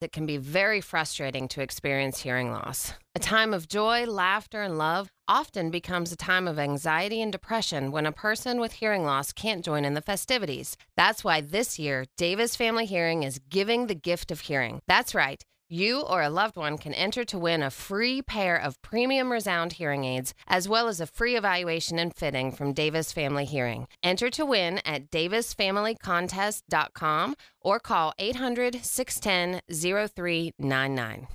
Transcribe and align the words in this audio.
It 0.00 0.12
can 0.12 0.24
be 0.24 0.38
very 0.38 0.80
frustrating 0.80 1.46
to 1.48 1.60
experience 1.60 2.20
hearing 2.20 2.50
loss. 2.50 2.94
A 3.14 3.18
time 3.18 3.52
of 3.52 3.68
joy, 3.68 4.06
laughter, 4.06 4.62
and 4.62 4.78
love 4.78 5.10
often 5.28 5.70
becomes 5.70 6.10
a 6.10 6.16
time 6.16 6.48
of 6.48 6.58
anxiety 6.58 7.20
and 7.20 7.30
depression 7.30 7.90
when 7.90 8.06
a 8.06 8.12
person 8.12 8.60
with 8.60 8.72
hearing 8.72 9.04
loss 9.04 9.30
can't 9.32 9.64
join 9.64 9.84
in 9.84 9.92
the 9.92 10.00
festivities. 10.00 10.76
That's 10.96 11.22
why 11.22 11.42
this 11.42 11.78
year, 11.78 12.06
Davis 12.16 12.56
Family 12.56 12.86
Hearing 12.86 13.24
is 13.24 13.40
giving 13.50 13.88
the 13.88 13.94
gift 13.94 14.30
of 14.30 14.40
hearing. 14.40 14.80
That's 14.86 15.14
right. 15.14 15.44
You 15.72 16.00
or 16.00 16.20
a 16.20 16.28
loved 16.28 16.56
one 16.56 16.78
can 16.78 16.92
enter 16.94 17.22
to 17.26 17.38
win 17.38 17.62
a 17.62 17.70
free 17.70 18.22
pair 18.22 18.56
of 18.56 18.82
premium 18.82 19.30
resound 19.30 19.74
hearing 19.74 20.02
aids, 20.02 20.34
as 20.48 20.66
well 20.66 20.88
as 20.88 21.00
a 21.00 21.06
free 21.06 21.36
evaluation 21.36 21.96
and 22.00 22.12
fitting 22.12 22.50
from 22.50 22.72
Davis 22.72 23.12
Family 23.12 23.44
Hearing. 23.44 23.86
Enter 24.02 24.30
to 24.30 24.44
win 24.44 24.80
at 24.84 25.12
davisfamilycontest.com 25.12 27.36
or 27.60 27.78
call 27.78 28.12
800 28.18 28.84
610 28.84 29.60
0399. 29.70 31.28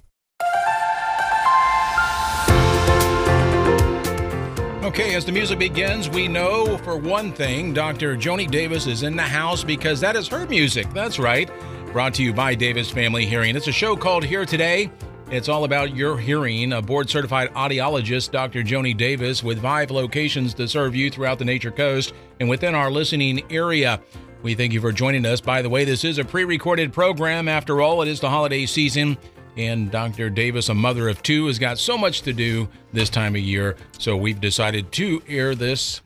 Okay, 4.83 5.15
as 5.15 5.23
the 5.23 5.31
music 5.31 5.59
begins, 5.59 6.09
we 6.09 6.27
know 6.27 6.77
for 6.79 6.97
one 6.97 7.31
thing 7.31 7.73
Dr. 7.73 8.17
Joni 8.17 8.51
Davis 8.51 8.85
is 8.85 9.03
in 9.03 9.15
the 9.15 9.23
house 9.23 9.63
because 9.63 10.01
that 10.01 10.17
is 10.17 10.27
her 10.27 10.45
music. 10.45 10.91
That's 10.93 11.19
right. 11.19 11.49
Brought 11.95 12.15
to 12.15 12.23
you 12.23 12.33
by 12.33 12.55
Davis 12.55 12.91
Family 12.91 13.25
Hearing. 13.25 13.55
It's 13.55 13.69
a 13.69 13.71
show 13.71 13.95
called 13.95 14.25
Here 14.25 14.45
Today. 14.45 14.91
It's 15.31 15.47
all 15.47 15.63
about 15.63 15.95
your 15.95 16.17
hearing. 16.17 16.73
A 16.73 16.81
board 16.81 17.09
certified 17.09 17.53
audiologist, 17.53 18.31
Dr. 18.31 18.63
Joni 18.63 18.97
Davis, 18.97 19.41
with 19.41 19.61
five 19.61 19.89
locations 19.91 20.53
to 20.55 20.67
serve 20.67 20.93
you 20.93 21.09
throughout 21.09 21.39
the 21.39 21.45
Nature 21.45 21.71
Coast 21.71 22.13
and 22.41 22.49
within 22.49 22.75
our 22.75 22.91
listening 22.91 23.49
area. 23.49 24.01
We 24.43 24.55
thank 24.55 24.73
you 24.73 24.81
for 24.81 24.91
joining 24.91 25.25
us. 25.25 25.39
By 25.39 25.61
the 25.61 25.69
way, 25.69 25.85
this 25.85 26.03
is 26.03 26.17
a 26.17 26.25
pre 26.25 26.43
recorded 26.43 26.91
program. 26.91 27.47
After 27.47 27.81
all, 27.81 28.01
it 28.01 28.09
is 28.09 28.19
the 28.19 28.29
holiday 28.29 28.65
season. 28.65 29.17
And 29.55 29.89
Dr. 29.89 30.29
Davis, 30.29 30.67
a 30.67 30.73
mother 30.73 31.07
of 31.07 31.23
two, 31.23 31.47
has 31.47 31.57
got 31.57 31.79
so 31.79 31.97
much 31.97 32.23
to 32.23 32.33
do 32.33 32.67
this 32.91 33.09
time 33.09 33.35
of 33.35 33.41
year. 33.41 33.77
So 33.99 34.17
we've 34.17 34.41
decided 34.41 34.91
to 34.91 35.23
air 35.29 35.55
this 35.55 36.01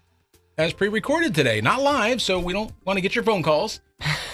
as 0.55 0.71
pre 0.71 0.87
recorded 0.87 1.33
today, 1.33 1.61
not 1.61 1.81
live. 1.81 2.21
So 2.21 2.39
we 2.39 2.53
don't 2.53 2.71
want 2.85 2.97
to 2.97 3.01
get 3.01 3.15
your 3.15 3.23
phone 3.23 3.41
calls. 3.41 3.79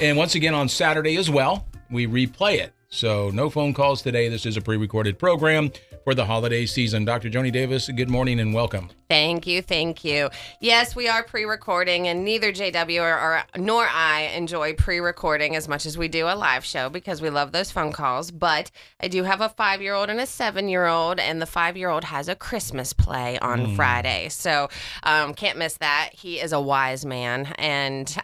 And 0.02 0.18
once 0.18 0.36
again, 0.36 0.54
on 0.54 0.70
Saturday 0.70 1.18
as 1.18 1.30
well, 1.30 1.68
we 1.90 2.08
replay 2.08 2.56
it. 2.56 2.74
So 2.90 3.30
no 3.32 3.50
phone 3.50 3.74
calls 3.74 4.02
today. 4.02 4.30
This 4.30 4.46
is 4.46 4.58
a 4.58 4.62
pre 4.62 4.78
recorded 4.78 5.20
program 5.20 5.72
for 6.06 6.14
the 6.14 6.26
holiday 6.26 6.68
season. 6.68 7.04
Dr. 7.04 7.32
Joni 7.32 7.52
Davis, 7.52 7.90
good 7.90 8.10
morning 8.10 8.40
and 8.40 8.54
welcome. 8.54 8.92
Thank 9.10 9.48
you, 9.48 9.64
thank 9.64 10.06
you. 10.06 10.30
Yes, 10.60 10.96
we 10.96 11.08
are 11.08 11.24
pre-recording, 11.24 12.08
and 12.08 12.24
neither 12.24 12.54
JW 12.54 13.02
or, 13.02 13.18
or 13.18 13.44
nor 13.58 13.88
I 13.88 14.32
enjoy 14.36 14.74
pre-recording 14.74 15.56
as 15.56 15.68
much 15.68 15.88
as 15.88 15.98
we 15.98 16.08
do 16.08 16.28
a 16.28 16.36
live 16.36 16.64
show 16.64 16.90
because 16.90 17.24
we 17.24 17.32
love 17.32 17.52
those 17.52 17.72
phone 17.72 17.92
calls. 17.92 18.30
But 18.30 18.70
I 19.00 19.08
do 19.08 19.24
have 19.24 19.42
a 19.42 19.50
five-year-old 19.50 20.12
and 20.12 20.20
a 20.20 20.28
seven-year-old, 20.28 21.20
and 21.20 21.42
the 21.42 21.48
five-year-old 21.48 22.04
has 22.04 22.30
a 22.30 22.36
Christmas 22.36 22.94
play 22.94 23.40
on 23.40 23.66
mm. 23.66 23.76
Friday, 23.76 24.30
so 24.30 24.70
um, 25.04 25.34
can't 25.34 25.58
miss 25.58 25.78
that. 25.78 26.12
He 26.14 26.40
is 26.40 26.54
a 26.54 26.62
wise 26.62 27.04
man, 27.04 27.48
and 27.58 28.16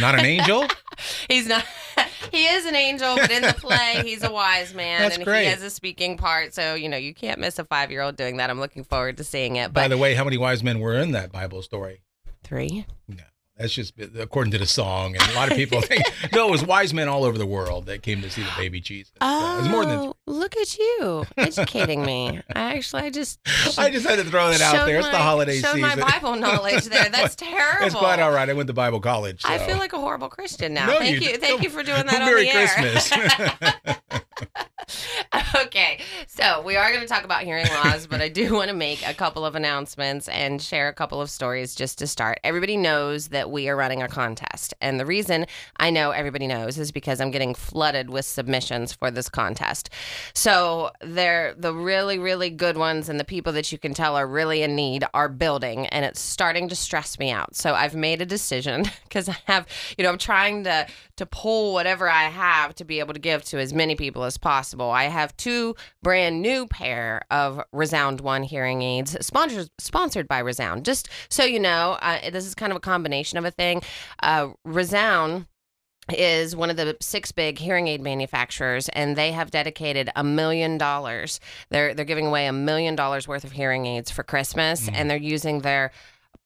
not 0.00 0.18
an 0.18 0.24
angel. 0.24 0.66
he's 1.28 1.46
not. 1.46 1.64
He 2.32 2.46
is 2.46 2.66
an 2.66 2.74
angel, 2.74 3.16
but 3.16 3.30
in 3.30 3.42
the 3.42 3.54
play, 3.54 4.02
he's 4.04 4.22
a 4.24 4.30
wise 4.32 4.74
man, 4.74 5.00
That's 5.02 5.16
and 5.16 5.24
great. 5.24 5.44
he 5.44 5.50
has 5.50 5.62
a 5.62 5.70
speaking 5.70 6.16
part. 6.16 6.54
So 6.54 6.74
you 6.74 6.88
know, 6.88 6.96
you 6.96 7.14
can't 7.14 7.38
miss 7.40 7.58
a 7.58 7.64
five-year-old 7.64 8.16
doing 8.16 8.36
that. 8.38 8.50
I'm 8.50 8.60
looking 8.60 8.84
forward 8.84 9.16
to 9.18 9.24
seeing 9.24 9.56
it. 9.56 9.72
But, 9.72 9.82
By 9.82 9.88
the 9.88 9.98
way, 9.98 10.14
how 10.14 10.24
many 10.24 10.38
wise 10.38 10.62
men 10.62 10.80
were 10.80 10.98
in 10.98 11.12
that 11.12 11.32
Bible 11.32 11.62
story? 11.62 12.02
Three. 12.44 12.86
No. 13.08 13.24
That's 13.58 13.72
just 13.72 13.94
according 14.18 14.52
to 14.52 14.58
the 14.58 14.66
song, 14.66 15.16
and 15.16 15.32
a 15.32 15.34
lot 15.34 15.50
of 15.50 15.56
people 15.56 15.80
think 15.80 16.04
no, 16.32 16.46
it 16.46 16.50
was 16.50 16.64
wise 16.64 16.94
men 16.94 17.08
all 17.08 17.24
over 17.24 17.36
the 17.36 17.46
world 17.46 17.86
that 17.86 18.02
came 18.02 18.22
to 18.22 18.30
see 18.30 18.42
the 18.42 18.52
baby 18.56 18.80
Jesus. 18.80 19.12
Oh, 19.20 19.26
uh, 19.26 19.58
it's 19.58 19.68
more 19.68 19.84
than 19.84 20.12
look 20.26 20.56
at 20.56 20.78
you 20.78 21.24
educating 21.36 22.04
me. 22.04 22.40
I 22.54 22.76
actually, 22.76 23.02
I 23.02 23.10
just, 23.10 23.40
I 23.78 23.90
just 23.90 24.06
had 24.06 24.20
to 24.20 24.24
throw 24.24 24.48
that 24.50 24.60
out 24.60 24.86
there. 24.86 25.00
My, 25.00 25.06
it's 25.06 25.16
the 25.16 25.22
holiday 25.22 25.60
showed 25.60 25.74
season. 25.74 25.80
my 25.80 25.96
Bible 25.96 26.36
knowledge 26.36 26.84
there. 26.84 27.08
That's 27.12 27.34
terrible. 27.34 27.86
It's 27.86 27.96
quite 27.96 28.20
all 28.20 28.30
right. 28.30 28.48
I 28.48 28.52
went 28.52 28.68
to 28.68 28.74
Bible 28.74 29.00
college. 29.00 29.42
So. 29.42 29.48
I 29.48 29.58
feel 29.58 29.78
like 29.78 29.92
a 29.92 29.98
horrible 29.98 30.28
Christian 30.28 30.74
now. 30.74 30.86
No, 30.86 30.98
thank 30.98 31.20
you, 31.20 31.30
you, 31.30 31.38
thank 31.38 31.62
you 31.64 31.70
for 31.70 31.82
doing 31.82 32.06
that 32.06 32.20
Merry 32.20 32.48
on 32.50 32.62
the 32.62 32.68
Christmas. 32.68 33.98
okay, 35.54 36.00
so 36.26 36.62
we 36.62 36.76
are 36.76 36.88
going 36.90 37.02
to 37.02 37.08
talk 37.08 37.24
about 37.24 37.42
hearing 37.42 37.66
loss, 37.84 38.06
but 38.06 38.20
I 38.20 38.28
do 38.28 38.54
want 38.54 38.68
to 38.68 38.76
make 38.76 39.06
a 39.06 39.14
couple 39.14 39.44
of 39.44 39.54
announcements 39.54 40.28
and 40.28 40.60
share 40.60 40.88
a 40.88 40.94
couple 40.94 41.20
of 41.20 41.30
stories 41.30 41.74
just 41.74 41.98
to 41.98 42.06
start. 42.06 42.38
Everybody 42.44 42.76
knows 42.76 43.28
that 43.28 43.50
we 43.50 43.68
are 43.68 43.76
running 43.76 44.02
a 44.02 44.08
contest, 44.08 44.74
and 44.80 44.98
the 44.98 45.06
reason 45.06 45.46
I 45.78 45.90
know 45.90 46.10
everybody 46.10 46.46
knows 46.46 46.78
is 46.78 46.92
because 46.92 47.20
I'm 47.20 47.30
getting 47.30 47.54
flooded 47.54 48.10
with 48.10 48.24
submissions 48.24 48.92
for 48.92 49.10
this 49.10 49.28
contest. 49.28 49.90
So 50.34 50.90
they're 51.00 51.54
the 51.54 51.74
really, 51.74 52.18
really 52.18 52.50
good 52.50 52.76
ones, 52.76 53.08
and 53.08 53.20
the 53.20 53.24
people 53.24 53.52
that 53.54 53.70
you 53.72 53.78
can 53.78 53.94
tell 53.94 54.16
are 54.16 54.26
really 54.26 54.62
in 54.62 54.74
need 54.74 55.04
are 55.14 55.28
building, 55.28 55.86
and 55.86 56.04
it's 56.04 56.20
starting 56.20 56.68
to 56.68 56.76
stress 56.76 57.18
me 57.18 57.30
out. 57.30 57.56
So 57.56 57.74
I've 57.74 57.94
made 57.94 58.22
a 58.22 58.26
decision 58.26 58.84
because 59.04 59.28
I 59.28 59.36
have, 59.46 59.66
you 59.96 60.04
know, 60.04 60.10
I'm 60.10 60.18
trying 60.18 60.64
to 60.64 60.86
to 61.18 61.26
pull 61.26 61.72
whatever 61.72 62.08
I 62.08 62.24
have 62.24 62.74
to 62.76 62.84
be 62.84 63.00
able 63.00 63.14
to 63.14 63.20
give 63.20 63.44
to 63.46 63.58
as 63.58 63.72
many 63.72 63.94
people 63.94 64.24
as 64.24 64.38
possible. 64.38 64.90
I 64.90 65.04
have 65.04 65.36
two 65.36 65.76
brand 66.02 66.40
new 66.42 66.66
pair 66.66 67.22
of 67.30 67.60
Resound 67.72 68.20
One 68.20 68.42
hearing 68.42 68.82
aids, 68.82 69.16
sponsored 69.24 69.70
sponsored 69.78 70.26
by 70.26 70.38
Resound. 70.38 70.84
Just 70.84 71.08
so 71.28 71.44
you 71.44 71.60
know, 71.60 71.98
uh, 72.00 72.30
this 72.30 72.46
is 72.46 72.54
kind 72.54 72.72
of 72.72 72.76
a 72.76 72.80
combination 72.80 73.38
of 73.38 73.44
a 73.44 73.50
thing. 73.50 73.82
Uh, 74.22 74.50
Resound 74.64 75.46
is 76.16 76.56
one 76.56 76.70
of 76.70 76.76
the 76.76 76.96
six 77.00 77.32
big 77.32 77.58
hearing 77.58 77.88
aid 77.88 78.00
manufacturers 78.00 78.88
and 78.90 79.16
they 79.16 79.32
have 79.32 79.50
dedicated 79.50 80.08
a 80.16 80.24
million 80.24 80.78
dollars 80.78 81.38
they're 81.68 81.92
they're 81.92 82.04
giving 82.04 82.26
away 82.26 82.46
a 82.46 82.52
million 82.52 82.96
dollars 82.96 83.28
worth 83.28 83.44
of 83.44 83.52
hearing 83.52 83.84
aids 83.84 84.10
for 84.10 84.22
christmas 84.22 84.88
mm. 84.88 84.94
and 84.94 85.10
they're 85.10 85.18
using 85.18 85.60
their 85.60 85.90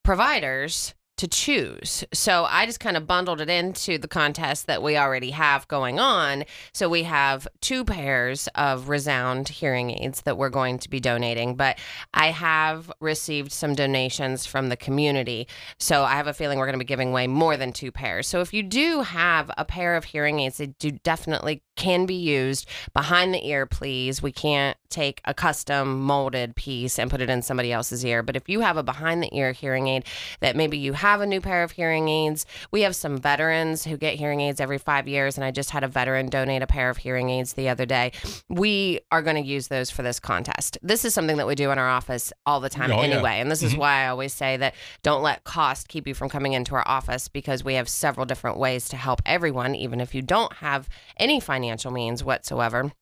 providers 0.02 0.94
to 1.22 1.28
choose. 1.28 2.02
So 2.12 2.46
I 2.50 2.66
just 2.66 2.80
kind 2.80 2.96
of 2.96 3.06
bundled 3.06 3.40
it 3.40 3.48
into 3.48 3.96
the 3.96 4.08
contest 4.08 4.66
that 4.66 4.82
we 4.82 4.96
already 4.96 5.30
have 5.30 5.68
going 5.68 6.00
on. 6.00 6.42
So 6.72 6.88
we 6.88 7.04
have 7.04 7.46
two 7.60 7.84
pairs 7.84 8.48
of 8.56 8.88
Resound 8.88 9.48
hearing 9.48 9.92
aids 9.92 10.22
that 10.22 10.36
we're 10.36 10.50
going 10.50 10.80
to 10.80 10.90
be 10.90 10.98
donating, 10.98 11.54
but 11.54 11.78
I 12.12 12.32
have 12.32 12.90
received 12.98 13.52
some 13.52 13.76
donations 13.76 14.46
from 14.46 14.68
the 14.68 14.76
community. 14.76 15.46
So 15.78 16.02
I 16.02 16.16
have 16.16 16.26
a 16.26 16.34
feeling 16.34 16.58
we're 16.58 16.66
going 16.66 16.74
to 16.74 16.84
be 16.84 16.88
giving 16.88 17.10
away 17.10 17.28
more 17.28 17.56
than 17.56 17.72
two 17.72 17.92
pairs. 17.92 18.26
So 18.26 18.40
if 18.40 18.52
you 18.52 18.64
do 18.64 19.02
have 19.02 19.48
a 19.56 19.64
pair 19.64 19.94
of 19.94 20.06
hearing 20.06 20.40
aids, 20.40 20.56
they 20.56 20.66
do 20.66 20.90
definitely 20.90 21.62
can 21.76 22.04
be 22.04 22.14
used 22.14 22.68
behind 22.92 23.32
the 23.32 23.46
ear, 23.46 23.64
please. 23.64 24.22
We 24.22 24.32
can't 24.32 24.76
take 24.88 25.20
a 25.24 25.34
custom 25.34 26.00
molded 26.00 26.54
piece 26.54 26.98
and 26.98 27.10
put 27.10 27.20
it 27.20 27.30
in 27.30 27.42
somebody 27.42 27.72
else's 27.72 28.04
ear. 28.04 28.22
But 28.22 28.36
if 28.36 28.48
you 28.48 28.60
have 28.60 28.76
a 28.76 28.82
behind 28.82 29.22
the 29.22 29.34
ear 29.34 29.52
hearing 29.52 29.88
aid 29.88 30.04
that 30.40 30.56
maybe 30.56 30.76
you 30.76 30.92
have 30.92 31.11
a 31.20 31.26
new 31.26 31.40
pair 31.40 31.62
of 31.62 31.72
hearing 31.72 32.08
aids, 32.08 32.46
we 32.70 32.82
have 32.82 32.96
some 32.96 33.18
veterans 33.18 33.84
who 33.84 33.96
get 33.96 34.14
hearing 34.14 34.40
aids 34.40 34.60
every 34.60 34.78
five 34.78 35.08
years. 35.08 35.36
And 35.36 35.44
I 35.44 35.50
just 35.50 35.70
had 35.70 35.84
a 35.84 35.88
veteran 35.88 36.26
donate 36.26 36.62
a 36.62 36.66
pair 36.66 36.90
of 36.90 36.96
hearing 36.96 37.30
aids 37.30 37.52
the 37.54 37.68
other 37.68 37.86
day. 37.86 38.12
We 38.48 39.00
are 39.10 39.22
going 39.22 39.36
to 39.36 39.48
use 39.48 39.68
those 39.68 39.90
for 39.90 40.02
this 40.02 40.20
contest. 40.20 40.78
This 40.82 41.04
is 41.04 41.14
something 41.14 41.36
that 41.36 41.46
we 41.46 41.54
do 41.54 41.70
in 41.70 41.78
our 41.78 41.88
office 41.88 42.32
all 42.46 42.60
the 42.60 42.70
time 42.70 42.90
oh, 42.90 43.00
anyway. 43.00 43.36
Yeah. 43.36 43.42
And 43.42 43.50
this 43.50 43.60
mm-hmm. 43.60 43.74
is 43.74 43.76
why 43.76 44.04
I 44.04 44.08
always 44.08 44.32
say 44.32 44.56
that 44.56 44.74
don't 45.02 45.22
let 45.22 45.44
cost 45.44 45.88
keep 45.88 46.06
you 46.06 46.14
from 46.14 46.28
coming 46.28 46.52
into 46.52 46.74
our 46.74 46.86
office 46.86 47.28
because 47.28 47.64
we 47.64 47.74
have 47.74 47.88
several 47.88 48.26
different 48.26 48.58
ways 48.58 48.88
to 48.88 48.96
help 48.96 49.20
everyone, 49.26 49.74
even 49.74 50.00
if 50.00 50.14
you 50.14 50.22
don't 50.22 50.52
have 50.54 50.88
any 51.16 51.40
financial 51.40 51.90
means 51.90 52.24
whatsoever 52.24 52.92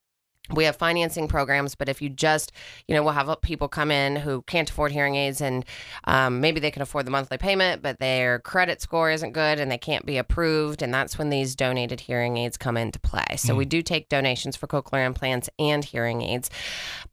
we 0.54 0.64
have 0.64 0.76
financing 0.76 1.28
programs, 1.28 1.74
but 1.74 1.88
if 1.88 2.02
you 2.02 2.08
just, 2.08 2.52
you 2.88 2.94
know, 2.94 3.02
we'll 3.02 3.12
have 3.12 3.40
people 3.40 3.68
come 3.68 3.90
in 3.90 4.16
who 4.16 4.42
can't 4.42 4.68
afford 4.68 4.92
hearing 4.92 5.14
aids 5.14 5.40
and 5.40 5.64
um, 6.04 6.40
maybe 6.40 6.60
they 6.60 6.70
can 6.70 6.82
afford 6.82 7.06
the 7.06 7.10
monthly 7.10 7.38
payment, 7.38 7.82
but 7.82 7.98
their 7.98 8.40
credit 8.40 8.80
score 8.80 9.10
isn't 9.10 9.32
good 9.32 9.60
and 9.60 9.70
they 9.70 9.78
can't 9.78 10.04
be 10.04 10.16
approved. 10.16 10.82
And 10.82 10.92
that's 10.92 11.18
when 11.18 11.30
these 11.30 11.54
donated 11.54 12.00
hearing 12.00 12.36
aids 12.36 12.56
come 12.56 12.76
into 12.76 12.98
play. 12.98 13.36
So 13.36 13.54
mm. 13.54 13.58
we 13.58 13.64
do 13.64 13.82
take 13.82 14.08
donations 14.08 14.56
for 14.56 14.66
cochlear 14.66 15.06
implants 15.06 15.48
and 15.58 15.84
hearing 15.84 16.22
aids. 16.22 16.50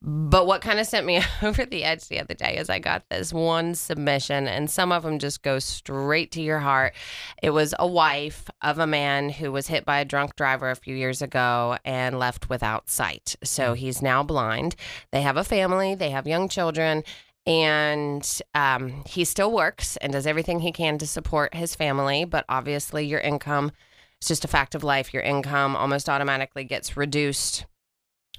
But 0.01 0.47
what 0.47 0.61
kind 0.61 0.79
of 0.79 0.87
sent 0.87 1.05
me 1.05 1.21
over 1.41 1.65
the 1.65 1.83
edge 1.83 2.07
the 2.07 2.19
other 2.19 2.33
day 2.33 2.57
is 2.57 2.69
I 2.69 2.79
got 2.79 3.07
this 3.09 3.33
one 3.33 3.75
submission, 3.75 4.47
and 4.47 4.69
some 4.69 4.91
of 4.91 5.03
them 5.03 5.19
just 5.19 5.41
go 5.41 5.59
straight 5.59 6.31
to 6.33 6.41
your 6.41 6.59
heart. 6.59 6.93
It 7.41 7.49
was 7.51 7.73
a 7.77 7.87
wife 7.87 8.49
of 8.61 8.79
a 8.79 8.87
man 8.87 9.29
who 9.29 9.51
was 9.51 9.67
hit 9.67 9.85
by 9.85 9.99
a 9.99 10.05
drunk 10.05 10.35
driver 10.35 10.69
a 10.69 10.75
few 10.75 10.95
years 10.95 11.21
ago 11.21 11.77
and 11.83 12.19
left 12.19 12.49
without 12.49 12.89
sight. 12.89 13.26
So 13.43 13.73
he's 13.73 14.01
now 14.01 14.23
blind. 14.23 14.75
They 15.11 15.21
have 15.21 15.37
a 15.37 15.43
family, 15.43 15.95
they 15.95 16.09
have 16.11 16.27
young 16.27 16.49
children, 16.49 17.03
and 17.45 18.41
um, 18.53 19.03
he 19.07 19.23
still 19.23 19.51
works 19.51 19.97
and 19.97 20.11
does 20.11 20.27
everything 20.27 20.59
he 20.59 20.71
can 20.71 20.97
to 20.97 21.07
support 21.07 21.55
his 21.55 21.75
family. 21.75 22.25
But 22.25 22.45
obviously, 22.49 23.05
your 23.05 23.21
income, 23.21 23.71
it's 24.19 24.27
just 24.27 24.45
a 24.45 24.49
fact 24.49 24.75
of 24.75 24.83
life. 24.83 25.13
Your 25.13 25.23
income 25.23 25.75
almost 25.75 26.09
automatically 26.09 26.65
gets 26.65 26.97
reduced 26.97 27.65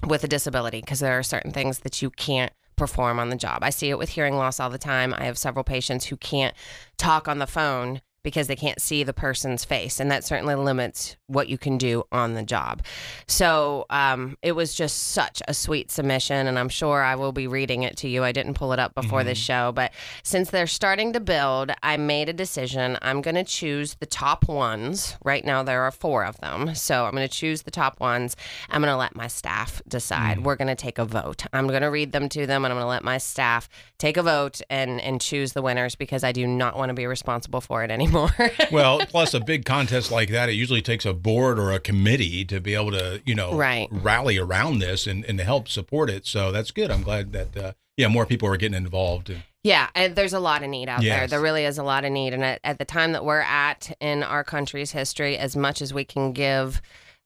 with 0.05 0.23
a 0.23 0.27
disability 0.27 0.81
because 0.81 0.99
there 0.99 1.17
are 1.17 1.23
certain 1.23 1.51
things 1.51 1.79
that 1.79 2.01
you 2.01 2.09
can't 2.11 2.53
perform 2.75 3.19
on 3.19 3.29
the 3.29 3.35
job. 3.35 3.59
I 3.61 3.71
see 3.71 3.89
it 3.89 3.97
with 3.97 4.09
hearing 4.09 4.37
loss 4.37 4.59
all 4.59 4.69
the 4.69 4.77
time. 4.77 5.13
I 5.17 5.25
have 5.25 5.37
several 5.37 5.63
patients 5.63 6.05
who 6.05 6.17
can't 6.17 6.55
talk 6.97 7.27
on 7.27 7.39
the 7.39 7.47
phone 7.47 8.01
because 8.23 8.47
they 8.47 8.55
can't 8.55 8.81
see 8.81 9.03
the 9.03 9.13
person's 9.13 9.65
face. 9.65 9.99
And 9.99 10.11
that 10.11 10.23
certainly 10.23 10.55
limits 10.55 11.17
what 11.27 11.49
you 11.49 11.57
can 11.57 11.77
do 11.77 12.03
on 12.11 12.33
the 12.33 12.43
job. 12.43 12.83
So 13.27 13.85
um, 13.89 14.37
it 14.41 14.53
was 14.53 14.73
just 14.73 15.09
such 15.09 15.41
a 15.47 15.53
sweet 15.53 15.91
submission. 15.91 16.47
And 16.47 16.59
I'm 16.59 16.69
sure 16.69 17.01
I 17.01 17.15
will 17.15 17.31
be 17.31 17.47
reading 17.47 17.83
it 17.83 17.97
to 17.97 18.09
you. 18.09 18.23
I 18.23 18.31
didn't 18.31 18.55
pull 18.55 18.73
it 18.73 18.79
up 18.79 18.95
before 18.95 19.23
this 19.23 19.37
show. 19.37 19.71
But 19.71 19.91
since 20.23 20.49
they're 20.49 20.67
starting 20.67 21.13
to 21.13 21.19
build, 21.19 21.71
I 21.83 21.97
made 21.97 22.29
a 22.29 22.33
decision. 22.33 22.97
I'm 23.01 23.21
going 23.21 23.35
to 23.35 23.43
choose 23.43 23.95
the 23.95 24.05
top 24.05 24.47
ones. 24.47 25.15
Right 25.23 25.45
now, 25.45 25.63
there 25.63 25.83
are 25.83 25.91
four 25.91 26.25
of 26.25 26.37
them. 26.37 26.75
So 26.75 27.05
I'm 27.05 27.11
going 27.11 27.27
to 27.27 27.33
choose 27.33 27.61
the 27.61 27.71
top 27.71 27.99
ones. 27.99 28.35
I'm 28.69 28.81
going 28.81 28.91
to 28.91 28.97
let 28.97 29.15
my 29.15 29.27
staff 29.27 29.81
decide. 29.87 30.43
We're 30.43 30.55
going 30.55 30.67
to 30.67 30.75
take 30.75 30.97
a 30.97 31.05
vote. 31.05 31.45
I'm 31.53 31.67
going 31.67 31.81
to 31.81 31.87
read 31.87 32.11
them 32.11 32.29
to 32.29 32.45
them 32.45 32.65
and 32.65 32.71
I'm 32.71 32.77
going 32.77 32.85
to 32.85 32.89
let 32.89 33.03
my 33.03 33.17
staff 33.17 33.69
take 33.97 34.17
a 34.17 34.23
vote 34.23 34.61
and, 34.69 34.99
and 35.01 35.21
choose 35.21 35.53
the 35.53 35.61
winners 35.61 35.95
because 35.95 36.23
I 36.23 36.31
do 36.31 36.45
not 36.47 36.77
want 36.77 36.89
to 36.89 36.93
be 36.93 37.05
responsible 37.05 37.61
for 37.61 37.83
it 37.83 37.91
anymore. 37.91 38.08
Well, 38.71 38.99
plus 38.99 39.33
a 39.33 39.39
big 39.39 39.65
contest 39.65 40.11
like 40.11 40.29
that, 40.29 40.49
it 40.49 40.53
usually 40.53 40.81
takes 40.81 41.05
a 41.05 41.13
board 41.13 41.59
or 41.59 41.71
a 41.71 41.79
committee 41.79 42.45
to 42.45 42.59
be 42.59 42.73
able 42.75 42.91
to, 42.91 43.21
you 43.25 43.35
know, 43.35 43.53
Right. 43.55 43.87
rally 43.91 44.37
around 44.37 44.79
this 44.79 45.07
and, 45.07 45.25
and 45.25 45.37
to 45.37 45.43
help 45.43 45.67
support 45.67 46.09
it. 46.09 46.25
So 46.25 46.51
that's 46.51 46.71
good. 46.71 46.91
I'm 46.91 47.03
glad 47.03 47.33
that, 47.33 47.57
uh, 47.57 47.71
yeah, 47.97 48.07
more 48.07 48.25
people 48.25 48.47
are 48.49 48.57
getting 48.57 48.77
involved. 48.77 49.29
And, 49.29 49.43
Yeah, 49.63 49.89
and 49.95 50.15
there's 50.15 50.33
a 50.33 50.39
lot 50.39 50.63
of 50.63 50.69
need 50.69 50.87
out 50.89 51.01
there. 51.01 51.27
There 51.27 51.41
really 51.41 51.65
is 51.65 51.77
a 51.77 51.83
lot 51.83 52.05
of 52.05 52.11
need. 52.11 52.33
And 52.33 52.43
at, 52.43 52.59
at 52.63 52.77
the 52.79 52.85
time 52.85 53.11
that 53.13 53.25
we're 53.25 53.41
at 53.41 53.91
in 53.99 54.23
our 54.23 54.43
country's 54.43 54.91
history, 54.91 55.37
as 55.37 55.55
much 55.55 55.81
as 55.81 55.93
we 55.93 56.03
can 56.05 56.31
give, 56.31 56.81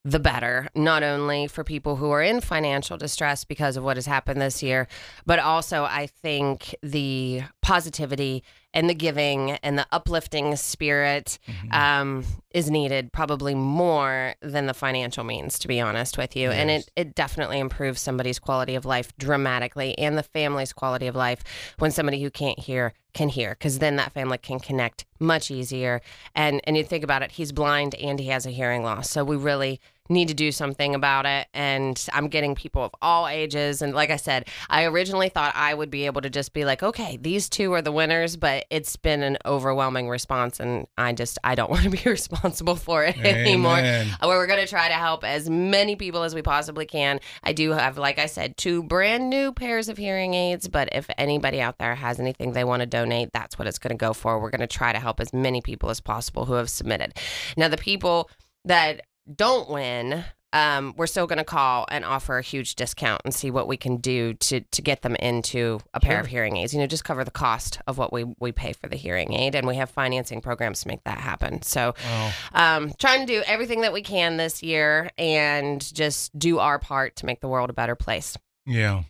the 0.06 0.20
better, 0.20 0.68
not 0.76 1.02
only 1.02 1.48
for 1.48 1.64
people 1.64 1.96
who 1.96 2.12
are 2.12 2.22
in 2.22 2.42
financial 2.42 2.98
distress 2.98 3.46
because 3.46 3.78
of 3.78 3.86
what 3.86 3.96
has 3.96 4.06
happened 4.06 4.42
this 4.42 4.62
year, 4.62 4.88
but 5.26 5.40
also 5.40 5.84
I 5.86 6.08
think 6.08 6.76
the 6.84 7.44
positivity 7.62 8.44
and 8.74 8.90
the 8.90 8.94
giving 8.94 9.52
and 9.52 9.78
the 9.78 9.86
uplifting 9.92 10.56
spirit 10.56 11.38
um, 11.72 12.26
is 12.52 12.70
needed 12.70 13.12
probably 13.12 13.56
more 13.56 14.36
than 14.42 14.66
the 14.66 14.74
financial 14.74 15.24
means, 15.24 15.60
to 15.60 15.68
be 15.68 15.80
honest 15.80 16.18
with 16.18 16.36
you. 16.36 16.52
And 16.52 16.70
it, 16.70 16.90
it 16.96 17.16
definitely 17.16 17.60
improves 17.60 18.02
somebody's 18.02 18.40
quality 18.40 18.76
of 18.76 18.86
life 18.86 19.16
dramatically 19.18 19.98
and 19.98 20.18
the 20.18 20.24
family's 20.24 20.74
quality 20.74 21.08
of 21.08 21.16
life 21.16 21.44
when 21.80 21.92
somebody 21.92 22.22
who 22.22 22.30
can't 22.30 22.60
hear 22.60 22.94
can 23.14 23.30
hear 23.30 23.52
because 23.52 23.78
then 23.78 23.96
that 23.96 24.12
family 24.12 24.40
can 24.40 24.60
connect 24.60 25.06
much 25.20 25.52
easier. 25.52 26.02
And 26.36 26.62
and 26.64 26.76
you 26.76 26.84
think 26.84 27.04
about 27.04 27.22
it 27.22 27.32
he's 27.32 27.52
blind 27.52 27.96
and 27.96 28.20
he 28.20 28.28
has 28.28 28.46
a 28.46 28.50
hearing 28.50 28.84
loss. 28.84 29.10
So 29.10 29.24
we 29.24 29.36
really 29.36 29.80
need 30.10 30.28
to 30.28 30.34
do 30.34 30.52
something 30.52 30.96
about 30.96 31.26
it 31.26 31.48
and 31.54 32.08
i'm 32.14 32.28
getting 32.28 32.56
people 32.56 32.84
of 32.84 32.92
all 33.02 33.28
ages 33.28 33.82
and 33.82 33.94
like 33.94 34.10
i 34.10 34.18
said 34.18 34.48
i 34.70 34.84
originally 34.84 35.30
thought 35.30 35.54
i 35.56 35.74
would 35.74 35.90
be 35.90 36.06
able 36.06 36.22
to 36.22 36.30
just 36.30 36.54
be 36.54 36.66
like 36.66 36.84
okay 36.84 37.18
these 37.22 37.50
two 37.50 37.74
are 37.74 37.82
the 37.82 37.92
winners 37.92 38.36
but 38.36 38.66
it's 38.70 38.96
been 38.96 39.24
an 39.24 39.38
overwhelming 39.46 40.10
response 40.10 40.60
and 40.60 40.88
i 40.98 41.12
just 41.14 41.38
i 41.44 41.56
don't 41.56 41.70
want 41.74 41.84
to 41.84 41.90
be 41.90 42.02
responsible 42.06 42.76
for 42.76 43.04
it 43.04 43.18
anymore 43.18 43.78
Amen. 43.78 44.08
where 44.22 44.38
we're 44.38 44.48
going 44.48 44.60
to 44.60 44.68
try 44.68 44.88
to 44.88 44.94
help 44.94 45.24
as 45.24 45.50
many 45.50 45.96
people 45.96 46.24
as 46.24 46.36
we 46.36 46.42
possibly 46.42 46.86
can. 46.86 47.20
I 47.44 47.54
do 47.54 47.72
have, 47.72 47.98
like 47.98 48.20
I 48.20 48.26
said, 48.26 48.58
two 48.58 48.84
brand 48.84 49.30
new 49.30 49.52
pairs 49.52 49.90
of 49.90 49.98
hearing 49.98 50.34
aids, 50.34 50.68
but 50.68 50.90
if 50.92 51.10
anybody 51.18 51.62
out 51.62 51.78
there 51.78 51.96
has 51.96 52.20
anything 52.20 52.54
they 52.54 52.64
want 52.64 52.82
to 52.82 52.86
donate, 52.86 53.30
that's 53.34 53.58
what 53.58 53.68
it's 53.68 53.80
going 53.80 53.96
to 53.96 53.98
go 53.98 54.14
for. 54.14 54.40
We're 54.40 54.50
going 54.50 54.62
to 54.62 54.68
try 54.68 54.94
to 54.94 55.00
help 55.00 55.20
as 55.20 55.34
many 55.34 55.62
people 55.62 55.90
as 55.90 56.00
possible 56.00 56.46
who 56.46 56.54
have 56.54 56.70
submitted. 56.70 57.14
Now, 57.58 57.68
the 57.68 57.78
people 57.78 58.30
that 58.66 59.02
don't 59.34 59.70
win, 59.70 60.24
um, 60.52 60.94
we're 60.98 61.08
still 61.08 61.26
going 61.26 61.40
to 61.40 61.44
call 61.44 61.88
and 61.90 62.06
offer 62.06 62.38
a 62.38 62.42
huge 62.44 62.76
discount 62.76 63.22
and 63.26 63.34
see 63.34 63.50
what 63.50 63.68
we 63.68 63.76
can 63.76 63.98
do 63.98 64.36
to 64.36 64.60
to 64.62 64.82
get 64.84 65.02
them 65.02 65.16
into 65.16 65.80
a 65.96 66.00
pair 66.00 66.20
of 66.20 66.28
hearing 66.28 66.58
aids. 66.58 66.74
You 66.74 66.80
know, 66.80 66.86
just 66.86 67.04
cover 67.04 67.24
the 67.24 67.32
cost 67.32 67.80
of 67.88 67.98
what 67.98 68.14
we 68.14 68.26
we 68.40 68.52
pay 68.52 68.74
for 68.74 68.88
the 68.88 68.96
hearing 68.96 69.34
aid, 69.34 69.56
and 69.56 69.66
we 69.66 69.78
have 69.78 69.90
financing 69.90 70.42
programs 70.42 70.82
to 70.82 70.88
make 70.90 71.04
that 71.06 71.18
happen. 71.18 71.64
So, 71.64 71.96
Wow. 72.06 72.32
um, 72.54 72.94
trying 73.00 73.26
to 73.26 73.34
do 73.34 73.42
everything 73.48 73.82
that 73.82 73.94
we 73.94 74.02
can 74.04 74.38
this 74.38 74.62
year 74.62 75.10
and 75.18 75.82
just 75.94 76.38
do 76.38 76.60
our 76.60 76.78
part 76.78 77.16
to 77.18 77.26
make 77.26 77.42
the 77.42 77.48
world 77.48 77.72
a 77.72 77.74
better 77.74 77.96
place. 77.96 78.38
Yeah. 78.68 79.04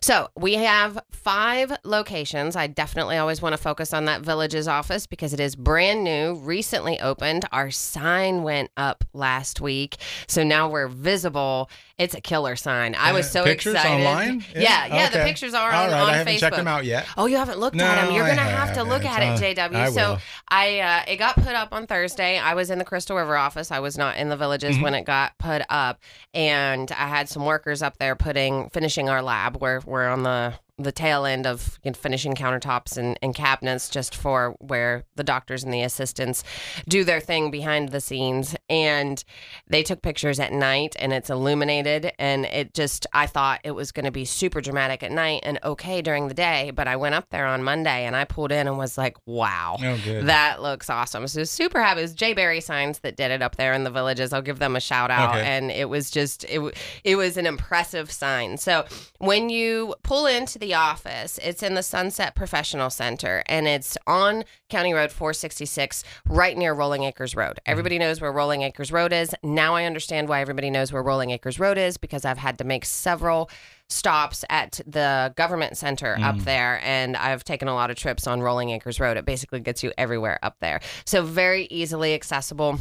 So 0.00 0.28
we 0.36 0.54
have 0.54 0.98
five 1.10 1.72
locations. 1.84 2.56
I 2.56 2.66
definitely 2.66 3.16
always 3.18 3.40
want 3.42 3.52
to 3.52 3.56
focus 3.58 3.92
on 3.92 4.06
that 4.06 4.22
villages 4.22 4.66
office 4.66 5.06
because 5.06 5.32
it 5.32 5.40
is 5.40 5.54
brand 5.54 6.02
new, 6.02 6.34
recently 6.34 6.98
opened. 7.00 7.44
Our 7.52 7.70
sign 7.70 8.42
went 8.42 8.70
up 8.76 9.04
last 9.12 9.60
week, 9.60 9.96
so 10.26 10.42
now 10.42 10.68
we're 10.68 10.88
visible. 10.88 11.70
It's 11.98 12.14
a 12.14 12.20
killer 12.20 12.56
sign. 12.56 12.94
I 12.98 13.12
was 13.12 13.26
Uh, 13.26 13.30
so 13.40 13.44
pictures 13.44 13.74
excited. 13.74 14.06
online? 14.06 14.44
Yeah, 14.54 14.86
yeah, 14.86 15.08
the 15.10 15.18
pictures 15.18 15.52
are 15.54 15.70
All 15.70 15.84
on, 15.84 15.90
right. 15.92 16.00
on 16.00 16.08
I 16.10 16.16
haven't 16.16 16.34
Facebook. 16.34 16.40
checked 16.40 16.56
them 16.56 16.68
out 16.68 16.84
yet. 16.86 17.06
Oh, 17.18 17.26
you 17.26 17.36
haven't 17.36 17.58
looked 17.58 17.76
No, 17.76 17.84
at 17.84 18.04
them. 18.06 18.14
You're 18.14 18.24
I 18.24 18.28
gonna 18.30 18.40
have 18.42 18.74
to 18.74 18.82
look 18.82 19.04
at 19.04 19.22
it, 19.22 19.56
JW. 19.56 19.74
I 19.76 19.90
so. 19.90 20.18
I 20.48 20.80
uh, 20.80 21.02
it 21.12 21.16
got 21.16 21.34
put 21.36 21.54
up 21.54 21.72
on 21.72 21.86
Thursday. 21.86 22.38
I 22.38 22.54
was 22.54 22.70
in 22.70 22.78
the 22.78 22.84
Crystal 22.84 23.16
River 23.16 23.36
office. 23.36 23.70
I 23.70 23.80
was 23.80 23.98
not 23.98 24.16
in 24.16 24.30
the 24.30 24.36
villages 24.36 24.70
Mm-hmm. 24.76 24.82
when 24.82 24.94
it 24.94 25.04
got 25.04 25.36
put 25.38 25.62
up, 25.68 26.00
and 26.34 26.90
I 26.92 27.06
had 27.08 27.28
some 27.28 27.44
workers 27.44 27.82
up 27.82 27.98
there 27.98 28.14
putting 28.16 28.70
finishing 28.70 29.08
our 29.08 29.20
lab. 29.22 29.59
Where 29.60 29.78
we're 29.84 30.08
on 30.08 30.22
the 30.22 30.54
the 30.82 30.92
tail 30.92 31.24
end 31.24 31.46
of 31.46 31.78
you 31.84 31.90
know, 31.90 31.94
finishing 31.94 32.34
countertops 32.34 32.96
and, 32.96 33.18
and 33.22 33.34
cabinets 33.34 33.88
just 33.88 34.14
for 34.14 34.56
where 34.60 35.04
the 35.16 35.24
doctors 35.24 35.62
and 35.64 35.72
the 35.72 35.82
assistants 35.82 36.42
do 36.88 37.04
their 37.04 37.20
thing 37.20 37.50
behind 37.50 37.90
the 37.90 38.00
scenes. 38.00 38.56
And 38.68 39.22
they 39.68 39.82
took 39.82 40.02
pictures 40.02 40.38
at 40.40 40.52
night 40.52 40.96
and 40.98 41.12
it's 41.12 41.30
illuminated 41.30 42.12
and 42.18 42.44
it 42.46 42.74
just 42.74 43.06
i 43.12 43.26
thought 43.26 43.60
it 43.64 43.70
was 43.72 43.92
going 43.92 44.04
to 44.04 44.10
be 44.10 44.24
super 44.24 44.60
dramatic 44.60 45.02
at 45.02 45.10
night 45.12 45.40
and 45.44 45.58
okay 45.64 46.02
during 46.02 46.28
the 46.28 46.34
day 46.34 46.70
but 46.74 46.86
i 46.88 46.96
went 46.96 47.14
up 47.14 47.28
there 47.30 47.46
on 47.46 47.62
monday 47.62 48.04
and 48.04 48.14
i 48.16 48.24
pulled 48.24 48.52
in 48.52 48.66
and 48.66 48.76
was 48.78 48.96
like 48.98 49.16
wow 49.26 49.76
Oh, 49.80 49.96
that 50.22 50.60
looks 50.62 50.90
awesome. 50.90 51.26
So 51.26 51.44
super 51.44 51.80
happy. 51.80 52.00
It 52.00 52.02
was 52.02 52.14
jay 52.14 52.32
berry 52.34 52.60
signs 52.60 53.00
that 53.00 53.16
did 53.16 53.30
it 53.30 53.42
up 53.42 53.56
there 53.56 53.72
in 53.72 53.84
the 53.84 53.90
villages. 53.90 54.32
I'll 54.32 54.42
give 54.42 54.58
them 54.58 54.76
a 54.76 54.80
shout 54.80 55.10
out. 55.10 55.36
Okay. 55.36 55.46
and 55.46 55.70
it 55.70 55.88
was 55.88 56.10
just 56.10 56.44
it, 56.44 56.60
it 57.04 57.16
was 57.16 57.36
an 57.36 57.46
impressive 57.46 58.10
sign. 58.10 58.56
So 58.56 58.84
when 59.18 59.48
you 59.48 59.94
pull 60.02 60.26
into 60.26 60.58
the 60.58 60.69
office. 60.74 61.38
It's 61.42 61.62
in 61.62 61.74
the 61.74 61.82
sunset 61.82 62.34
professional 62.34 62.90
center 62.90 63.42
and 63.46 63.66
it's 63.66 63.96
on 64.06 64.44
county 64.68 64.92
road 64.92 65.12
466 65.12 66.04
right 66.28 66.56
near 66.56 66.72
rolling 66.72 67.04
acres 67.04 67.34
road. 67.34 67.56
Mm-hmm. 67.56 67.70
Everybody 67.70 67.98
knows 67.98 68.20
where 68.20 68.32
rolling 68.32 68.62
acres 68.62 68.92
road 68.92 69.12
is. 69.12 69.34
Now 69.42 69.74
i 69.74 69.84
understand 69.84 70.28
why 70.28 70.40
everybody 70.40 70.70
knows 70.70 70.92
where 70.92 71.02
rolling 71.02 71.30
acres 71.30 71.58
road 71.58 71.78
is 71.78 71.96
because 71.96 72.24
i've 72.24 72.38
had 72.38 72.58
to 72.58 72.64
make 72.64 72.84
several 72.84 73.50
stops 73.90 74.44
at 74.48 74.80
the 74.86 75.32
government 75.36 75.76
center 75.76 76.16
up 76.22 76.36
mm. 76.36 76.44
there 76.44 76.80
and 76.84 77.16
I've 77.16 77.44
taken 77.44 77.68
a 77.68 77.74
lot 77.74 77.90
of 77.90 77.96
trips 77.96 78.26
on 78.26 78.40
Rolling 78.40 78.70
Acres 78.70 79.00
Road. 79.00 79.16
It 79.16 79.24
basically 79.24 79.60
gets 79.60 79.82
you 79.82 79.92
everywhere 79.98 80.38
up 80.42 80.56
there. 80.60 80.80
So 81.04 81.22
very 81.22 81.66
easily 81.70 82.14
accessible 82.14 82.78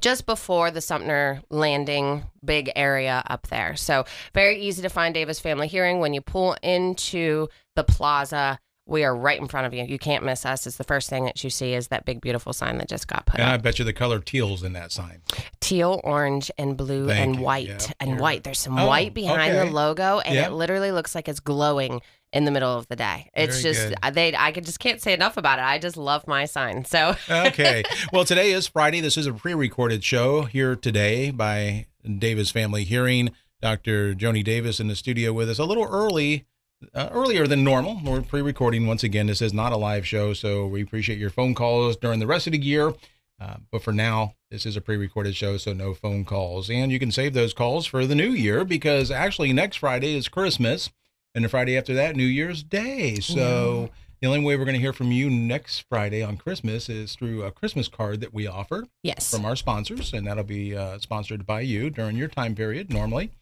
just 0.00 0.26
before 0.26 0.70
the 0.70 0.80
Sumter 0.80 1.42
Landing 1.50 2.24
big 2.44 2.70
area 2.74 3.22
up 3.28 3.48
there. 3.48 3.76
So 3.76 4.04
very 4.34 4.60
easy 4.60 4.82
to 4.82 4.88
find 4.88 5.14
Davis 5.14 5.38
Family 5.40 5.68
Hearing 5.68 5.98
when 6.00 6.14
you 6.14 6.20
pull 6.20 6.56
into 6.62 7.48
the 7.76 7.84
plaza. 7.84 8.58
We 8.84 9.04
are 9.04 9.14
right 9.16 9.40
in 9.40 9.46
front 9.46 9.66
of 9.68 9.72
you. 9.74 9.84
You 9.84 9.98
can't 9.98 10.24
miss 10.24 10.44
us. 10.44 10.66
It's 10.66 10.76
the 10.76 10.82
first 10.84 11.08
thing 11.08 11.24
that 11.26 11.44
you 11.44 11.50
see 11.50 11.72
is 11.74 11.88
that 11.88 12.04
big 12.04 12.20
beautiful 12.20 12.52
sign 12.52 12.78
that 12.78 12.88
just 12.88 13.06
got 13.06 13.26
put 13.26 13.38
And 13.38 13.48
I 13.48 13.56
bet 13.56 13.78
you 13.78 13.84
the 13.84 13.92
color 13.92 14.18
teal's 14.18 14.64
in 14.64 14.72
that 14.72 14.90
sign. 14.90 15.22
Teal, 15.60 16.00
orange, 16.02 16.50
and 16.58 16.76
blue 16.76 17.06
Thank 17.06 17.20
and 17.20 17.36
you. 17.36 17.42
white 17.42 17.68
Yeah, 17.68 17.78
and 18.00 18.10
you're- 18.10 18.20
white. 18.20 18.42
There's 18.42 18.58
some 18.58 18.76
Oh, 18.76 18.88
white 18.88 19.14
behind 19.14 19.54
okay. 19.56 19.68
the 19.68 19.72
logo, 19.72 20.18
and 20.18 20.34
Yeah. 20.34 20.46
it 20.46 20.52
literally 20.52 20.90
looks 20.90 21.14
like 21.14 21.28
it's 21.28 21.38
glowing 21.40 22.02
in 22.32 22.44
the 22.44 22.50
middle 22.50 22.76
of 22.76 22.88
the 22.88 22.96
day. 22.96 23.30
It's 23.34 23.60
Very 23.60 23.74
just 23.74 23.88
good. 23.88 24.14
They. 24.14 24.34
I 24.34 24.52
could 24.52 24.64
just 24.64 24.80
can't 24.80 25.00
say 25.00 25.12
enough 25.12 25.36
about 25.36 25.58
it. 25.58 25.62
I 25.62 25.78
just 25.78 25.96
love 25.96 26.26
my 26.26 26.46
sign. 26.46 26.84
So 26.84 27.14
okay. 27.30 27.82
Well, 28.12 28.24
today 28.24 28.52
is 28.52 28.66
Friday. 28.66 29.00
This 29.00 29.16
is 29.16 29.26
a 29.26 29.32
pre-recorded 29.32 30.02
show 30.02 30.42
here 30.42 30.74
today 30.74 31.30
by 31.30 31.86
Davis 32.18 32.50
Family 32.50 32.84
Hearing. 32.84 33.30
Dr. 33.60 34.14
Joni 34.14 34.42
Davis 34.42 34.80
in 34.80 34.88
the 34.88 34.96
studio 34.96 35.32
with 35.32 35.48
us 35.48 35.60
a 35.60 35.64
little 35.64 35.84
early, 35.84 36.46
uh, 36.94 37.10
earlier 37.12 37.46
than 37.46 37.62
normal. 37.62 38.00
We're 38.04 38.20
pre-recording 38.20 38.88
once 38.88 39.04
again. 39.04 39.28
This 39.28 39.40
is 39.40 39.52
not 39.52 39.72
a 39.72 39.76
live 39.76 40.04
show, 40.04 40.34
so 40.34 40.66
we 40.66 40.82
appreciate 40.82 41.18
your 41.18 41.30
phone 41.30 41.54
calls 41.54 41.96
during 41.96 42.18
the 42.18 42.26
rest 42.26 42.48
of 42.48 42.52
the 42.52 42.58
year. 42.58 42.92
Uh, 43.40 43.56
but 43.70 43.82
for 43.82 43.92
now, 43.92 44.34
this 44.50 44.66
is 44.66 44.76
a 44.76 44.80
pre-recorded 44.80 45.36
show, 45.36 45.58
so 45.58 45.72
no 45.72 45.94
phone 45.94 46.24
calls. 46.24 46.70
And 46.70 46.90
you 46.90 46.98
can 46.98 47.12
save 47.12 47.34
those 47.34 47.54
calls 47.54 47.86
for 47.86 48.04
the 48.04 48.16
new 48.16 48.30
year 48.30 48.64
because 48.64 49.12
actually 49.12 49.52
next 49.52 49.76
Friday 49.76 50.16
is 50.16 50.28
Christmas, 50.28 50.90
and 51.34 51.44
the 51.44 51.48
Friday 51.48 51.76
after 51.76 51.94
that, 51.94 52.16
New 52.16 52.24
Year's 52.24 52.62
Day. 52.62 53.16
So. 53.16 53.90
The 54.20 54.28
only 54.28 54.38
way 54.38 54.56
we're 54.56 54.64
going 54.64 54.76
to 54.76 54.80
hear 54.80 54.92
from 54.92 55.10
you 55.10 55.28
next 55.28 55.80
Friday 55.88 56.22
on 56.22 56.36
Christmas 56.36 56.88
is 56.88 57.16
through 57.16 57.42
a 57.42 57.50
Christmas 57.50 57.88
card 57.88 58.20
that 58.20 58.32
we 58.32 58.46
offer 58.46 58.86
yes, 59.02 59.28
from 59.28 59.44
our 59.44 59.56
sponsors, 59.56 60.12
and 60.12 60.28
that'll 60.28 60.44
be 60.44 60.76
uh, 60.76 61.00
sponsored 61.00 61.44
by 61.44 61.62
you 61.62 61.90
during 61.90 62.16
your 62.16 62.28
time 62.28 62.54
period 62.54 62.88
normally. 62.88 63.32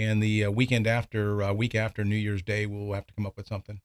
And 0.00 0.22
the 0.22 0.46
uh, 0.46 0.50
weekend 0.50 0.86
after, 0.86 1.42
uh, 1.42 1.52
week 1.52 1.74
after 1.74 2.04
New 2.04 2.16
Year's 2.16 2.42
Day, 2.42 2.64
we'll 2.64 2.94
have 2.94 3.06
to 3.06 3.12
come 3.14 3.26
up 3.26 3.36
with 3.36 3.46
something. 3.46 3.80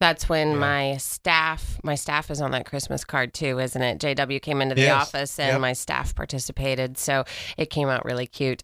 that's 0.00 0.28
when 0.28 0.52
Yeah. 0.52 0.56
my 0.56 0.96
staff. 0.96 1.78
My 1.84 1.94
staff 1.94 2.30
is 2.30 2.40
on 2.40 2.50
that 2.52 2.64
Christmas 2.66 3.04
card 3.04 3.32
too, 3.34 3.58
isn't 3.60 3.80
it? 3.82 3.98
JW 4.00 4.40
came 4.40 4.60
into 4.62 4.74
the 4.74 4.80
Yes. 4.82 5.02
office 5.08 5.38
and 5.38 5.52
Yep. 5.52 5.60
my 5.60 5.72
staff 5.74 6.14
participated, 6.14 6.98
so 6.98 7.24
it 7.56 7.66
came 7.70 7.88
out 7.88 8.04
really 8.04 8.26
cute. 8.26 8.62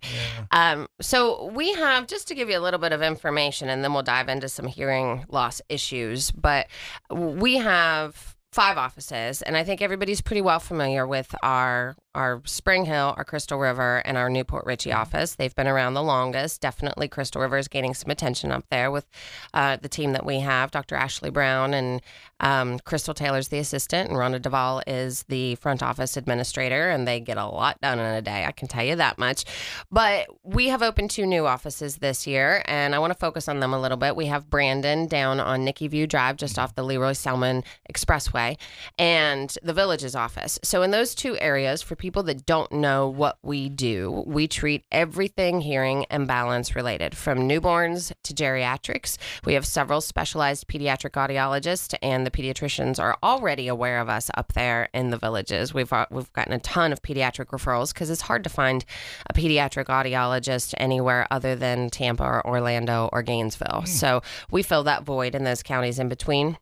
Um, 0.51 0.89
so 1.01 1.47
we 1.55 1.73
have 1.75 2.07
just 2.09 2.27
to 2.29 2.35
give 2.35 2.49
you 2.51 2.59
a 2.59 2.61
little 2.61 2.81
bit 2.81 2.93
of 2.93 3.03
information, 3.03 3.69
and 3.69 3.85
then 3.85 3.93
we'll 3.93 4.03
dive 4.03 4.29
into 4.29 4.49
some 4.49 4.67
hearing 4.67 5.25
loss 5.29 5.61
issues. 5.69 6.31
But 6.33 6.67
we 7.11 7.59
have 7.59 8.35
five 8.53 8.79
offices, 8.79 9.43
and 9.43 9.57
I 9.57 9.63
think 9.65 9.83
everybody's 9.83 10.23
pretty 10.23 10.41
well 10.41 10.59
familiar 10.61 11.07
with 11.07 11.35
our 11.43 11.95
our 12.17 12.43
Spring 12.45 12.87
Hill, 12.87 13.15
our 13.17 13.25
Crystal 13.25 13.59
River, 13.59 13.99
and 13.99 14.17
our 14.17 14.29
New 14.31 14.43
Port 14.43 14.65
Richey 14.67 14.93
office. 14.93 15.35
They've 15.35 15.55
been 15.55 15.69
around 15.69 15.95
the 15.95 16.03
longest. 16.03 16.61
Definitely, 16.61 17.09
Crystal 17.09 17.41
River 17.41 17.59
is 17.59 17.69
gaining 17.69 17.95
some 17.95 18.11
attention 18.11 18.51
up 18.51 18.65
there 18.71 18.91
with 18.91 19.07
uh, 19.55 19.77
the 19.77 19.89
team 19.89 20.13
that 20.13 20.25
we 20.25 20.41
have. 20.41 20.71
Dr. 20.71 20.97
Ashley 20.97 21.31
Brown 21.31 21.75
and 21.75 22.01
um, 22.41 22.79
Crystal 22.81 23.15
Taylor's 23.15 23.49
the 23.49 23.59
assistant, 23.59 24.11
and 24.11 24.19
Rhonda 24.19 24.41
Duvall 24.41 24.83
is 24.87 25.25
the 25.25 25.55
front 25.57 25.83
office 25.83 26.17
administrator, 26.17 26.91
and 26.91 27.07
they 27.07 27.21
get 27.21 27.39
a 27.39 27.47
lot 27.47 27.81
done 27.81 27.99
in 27.99 28.07
a 28.07 28.23
day. 28.23 28.45
I 28.45 28.53
can 28.53 28.69
tell 28.69 28.85
you 28.85 28.97
that 28.97 29.19
much. 29.19 29.45
But 29.91 30.29
we 30.43 30.69
have 30.69 30.83
opened 30.83 31.11
two 31.11 31.27
new 31.27 31.47
offices 31.47 31.97
this 31.97 32.27
year, 32.27 32.63
and 32.67 32.95
I 32.95 32.99
want 32.99 33.13
to 33.13 33.19
focus 33.19 33.49
on 33.49 33.61
them 33.61 33.73
a 33.73 33.81
little 33.81 33.97
bit. 33.97 34.17
We 34.17 34.27
have 34.27 34.51
Brandon 34.51 35.07
down 35.07 35.41
on 35.41 35.65
Nikki 35.65 35.89
View 35.89 36.07
Drive, 36.07 36.37
just 36.37 36.59
off 36.59 36.75
the 36.75 36.83
Lee 36.83 36.97
Roy 36.97 37.13
Selmon 37.13 37.65
Expressway, 37.93 38.57
and 38.99 39.57
the 39.63 39.73
Villages 39.73 40.15
office. 40.15 40.59
So, 40.63 40.83
in 40.83 40.91
those 40.91 41.15
two 41.15 41.39
areas, 41.39 41.83
for 41.83 41.97
people 41.97 42.06
that 42.25 42.47
don't 42.47 42.71
know 42.73 43.09
what 43.09 43.39
we 43.43 43.69
do, 43.69 44.25
we 44.27 44.49
treat 44.49 44.85
everything 44.91 45.61
hearing 45.61 46.07
and 46.11 46.27
balance 46.27 46.75
related, 46.75 47.17
from 47.17 47.49
newborns 47.49 48.13
to 48.25 48.35
geriatrics. 48.35 49.19
We 49.45 49.55
have 49.55 49.67
several 49.67 50.01
specialized 50.01 50.69
pediatric 50.69 51.13
audiologists, 51.13 51.95
and 52.03 52.27
the 52.27 52.31
pediatricians 52.31 53.01
are 53.01 53.17
already 53.23 53.69
aware 53.69 54.01
of 54.01 54.09
us 54.09 54.31
up 54.37 54.53
there 54.53 54.89
in 54.95 55.11
the 55.11 55.19
villages. 55.19 55.75
We've 55.75 55.93
uh, 55.93 56.07
we've 56.11 56.33
gotten 56.33 56.53
a 56.53 56.59
ton 56.61 56.93
of 56.93 57.03
pediatric 57.03 57.47
referrals 57.47 57.93
because 57.93 58.11
it's 58.11 58.23
hard 58.23 58.45
to 58.45 58.51
find 58.51 58.85
a 59.29 59.35
pediatric 59.35 59.87
audiologist 59.87 60.75
anywhere 60.79 61.27
other 61.31 61.57
than 61.57 61.91
Tampa 61.91 62.25
or 62.25 62.47
Orlando 62.47 63.09
or 63.13 63.23
Gainesville. 63.23 63.85
So 63.87 64.23
we 64.51 64.63
fill 64.63 64.85
that 64.85 65.05
void 65.05 65.35
in 65.35 65.45
those 65.45 65.63
counties 65.63 65.99
in 65.99 66.09
between. 66.09 66.59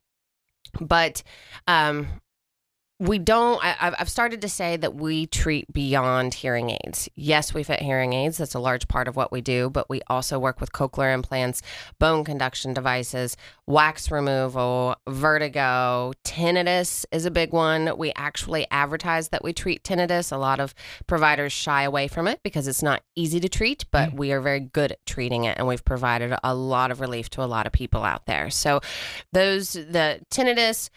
But 0.81 1.23
um, 1.67 2.09
we 3.01 3.19
don't 3.19 3.63
I, 3.65 3.77
I've- 3.81 3.97
i've 3.99 4.09
started 4.09 4.41
to 4.43 4.49
say 4.49 4.77
that 4.77 4.95
we 4.95 5.27
treat 5.27 5.73
beyond 5.73 6.35
hearing 6.35 6.71
aids. 6.71 7.09
Yes 7.17 7.53
we 7.53 7.65
fit 7.65 7.83
hearing 7.83 8.13
aids. 8.13 8.39
That's 8.39 8.55
a 8.55 8.61
large 8.61 8.87
part 8.87 9.09
of 9.09 9.17
what 9.17 9.33
we 9.33 9.41
do 9.41 9.69
but 9.69 9.91
we 9.91 10.01
also 10.07 10.39
work 10.39 10.61
with 10.61 10.73
cochlear 10.73 11.13
implants 11.13 11.61
bone 11.99 12.25
conduction 12.25 12.73
devices 12.73 13.37
wax 13.67 14.11
removal 14.11 14.95
vertigo. 15.09 16.13
Tinnitus 16.25 17.05
is 17.11 17.25
a 17.25 17.31
big 17.31 17.53
one. 17.53 17.97
We 17.99 18.13
actually 18.15 18.67
advertise 18.71 19.31
that 19.31 19.43
we 19.43 19.53
treat 19.53 19.83
tinnitus. 19.83 20.31
A 20.31 20.37
lot 20.37 20.61
of 20.61 20.75
providers 21.07 21.53
shy 21.53 21.83
away 21.83 22.07
from 22.07 22.29
it 22.29 22.41
because 22.45 22.69
it's 22.69 22.83
not 22.83 23.03
easy 23.17 23.41
to 23.41 23.49
treat 23.49 23.85
but 23.91 24.11
mm. 24.11 24.17
we 24.19 24.33
are 24.33 24.41
very 24.41 24.61
good 24.61 24.93
at 24.93 25.05
treating 25.05 25.45
it 25.45 25.59
and 25.59 25.67
we've 25.67 25.85
provided 25.85 26.37
a 26.45 26.55
lot 26.55 26.93
of 26.93 27.01
relief 27.01 27.29
to 27.31 27.43
a 27.43 27.47
lot 27.47 27.67
of 27.67 27.73
people 27.73 28.05
out 28.05 28.27
there. 28.27 28.51
So 28.51 28.81
those 29.33 29.73
the 29.73 30.21
tinnitus 30.31 30.91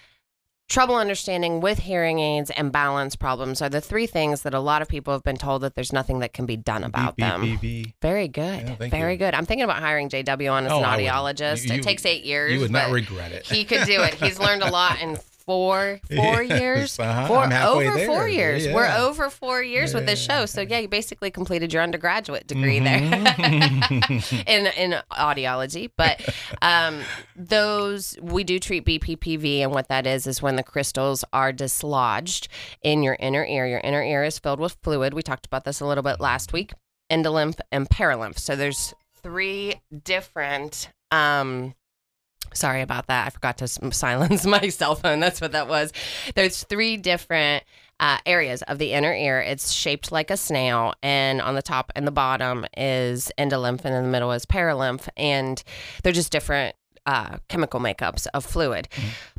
trouble 0.70 0.96
understanding 0.96 1.62
with 1.62 1.80
hearing 1.80 2.20
aids 2.20 2.52
and 2.52 2.72
balance 2.72 3.16
problems 3.16 3.62
are 3.62 3.70
the 3.70 3.80
three 3.82 4.06
things 4.06 4.42
that 4.42 4.54
a 4.54 4.60
lot 4.60 4.82
of 4.82 4.88
people 4.88 5.14
have 5.14 5.24
been 5.24 5.38
told 5.38 5.62
that 5.62 5.76
there's 5.76 5.94
nothing 5.94 6.20
that 6.20 6.34
can 6.34 6.46
be 6.46 6.58
done 6.58 6.84
about 6.84 7.16
them. 7.18 7.58
Very 8.02 8.28
good. 8.28 8.68
Yeah, 8.80 8.90
Very 8.90 9.14
you. 9.14 9.18
good. 9.18 9.34
I'm 9.34 9.46
thinking 9.46 9.64
about 9.64 9.78
hiring 9.80 10.10
JW 10.10 10.52
on 10.52 10.66
as 10.66 10.72
Oh, 10.74 10.80
an 10.80 10.84
audiologist. 10.84 11.66
You- 11.66 11.74
you- 11.76 11.80
it 11.80 11.84
takes 11.84 12.06
eight 12.06 12.24
years. 12.26 12.52
You 12.52 12.60
would 12.60 12.72
not 12.72 12.92
regret 12.92 13.32
it. 13.32 13.46
he 13.48 13.64
could 13.64 13.86
do 13.86 14.02
it. 14.02 14.16
He's 14.16 14.40
learned 14.40 14.62
a 14.64 14.70
lot 14.70 15.02
in 15.02 15.18
four 15.48 16.00
four 16.16 16.44
years. 16.44 17.00
uh-huh. 17.00 17.26
Four 17.28 17.38
I'm 17.40 17.52
halfway 17.52 17.88
over 17.88 18.06
four 18.06 18.28
years. 18.30 18.66
Yeah. 18.68 18.76
We're 18.76 18.92
over 18.98 19.32
four 19.32 19.64
years 19.64 19.94
with 19.96 20.06
this 20.06 20.22
show. 20.22 20.46
So 20.46 20.62
yeah, 20.62 20.78
you 20.80 20.88
basically 20.88 21.32
completed 21.32 21.74
your 21.74 21.82
undergraduate 21.82 22.46
degree 22.46 22.80
Mhm. 22.80 22.84
there 22.84 24.44
in 24.48 24.68
in 24.68 25.00
audiology. 25.12 25.90
But 25.98 26.22
um, 26.62 27.00
those 27.36 28.16
we 28.22 28.44
do 28.44 28.60
treat 28.60 28.86
BPPV, 28.86 29.60
and 29.62 29.72
what 29.72 29.88
that 29.88 30.06
is 30.06 30.28
is 30.28 30.42
when 30.42 30.56
the 30.58 30.64
crystals 30.64 31.24
are 31.34 31.52
dislodged 31.52 32.48
in 32.84 33.02
your 33.02 33.16
inner 33.20 33.46
ear. 33.46 33.66
Your 33.66 33.80
inner 33.80 34.04
ear 34.04 34.24
is 34.24 34.38
filled 34.38 34.60
with 34.60 34.78
fluid. 34.84 35.14
We 35.14 35.22
talked 35.24 35.46
about 35.46 35.64
this 35.64 35.80
a 35.80 35.86
little 35.86 36.04
bit 36.04 36.20
last 36.20 36.54
week. 36.54 36.74
Endolymph 37.10 37.60
and 37.72 37.90
perilymph. 37.90 38.38
So 38.38 38.56
there's 38.58 38.94
three 39.24 39.76
different. 40.04 40.90
Um, 41.10 41.74
Sorry 42.54 42.82
about 42.82 43.08
that. 43.08 43.28
I 43.28 43.30
forgot 43.30 43.58
to 43.60 43.68
silence 43.92 44.46
my 44.46 44.70
cell 44.70 44.96
phone. 44.96 45.20
That's 45.20 45.42
what 45.42 45.52
that 45.52 45.68
was. 45.68 45.94
There's 46.36 46.64
three 46.64 46.98
different 46.98 47.64
uh, 48.00 48.18
areas 48.26 48.62
of 48.64 48.78
the 48.78 48.94
inner 48.94 49.14
ear. 49.14 49.40
It's 49.40 49.72
shaped 49.72 50.12
like 50.12 50.30
a 50.30 50.38
snail, 50.38 50.94
and 51.02 51.42
on 51.42 51.56
the 51.56 51.62
top 51.62 51.92
and 51.96 52.06
the 52.06 52.12
bottom 52.12 52.66
is 52.76 53.32
endolymph, 53.38 53.86
and 53.86 53.96
in 53.96 54.04
the 54.04 54.10
middle 54.10 54.32
is 54.32 54.46
perilymph, 54.46 55.08
and 55.18 55.64
they're 56.04 56.14
just 56.14 56.32
different 56.32 56.76
uh, 57.06 57.38
chemical 57.48 57.80
makeups 57.80 58.28
of 58.34 58.46
fluid. 58.46 58.88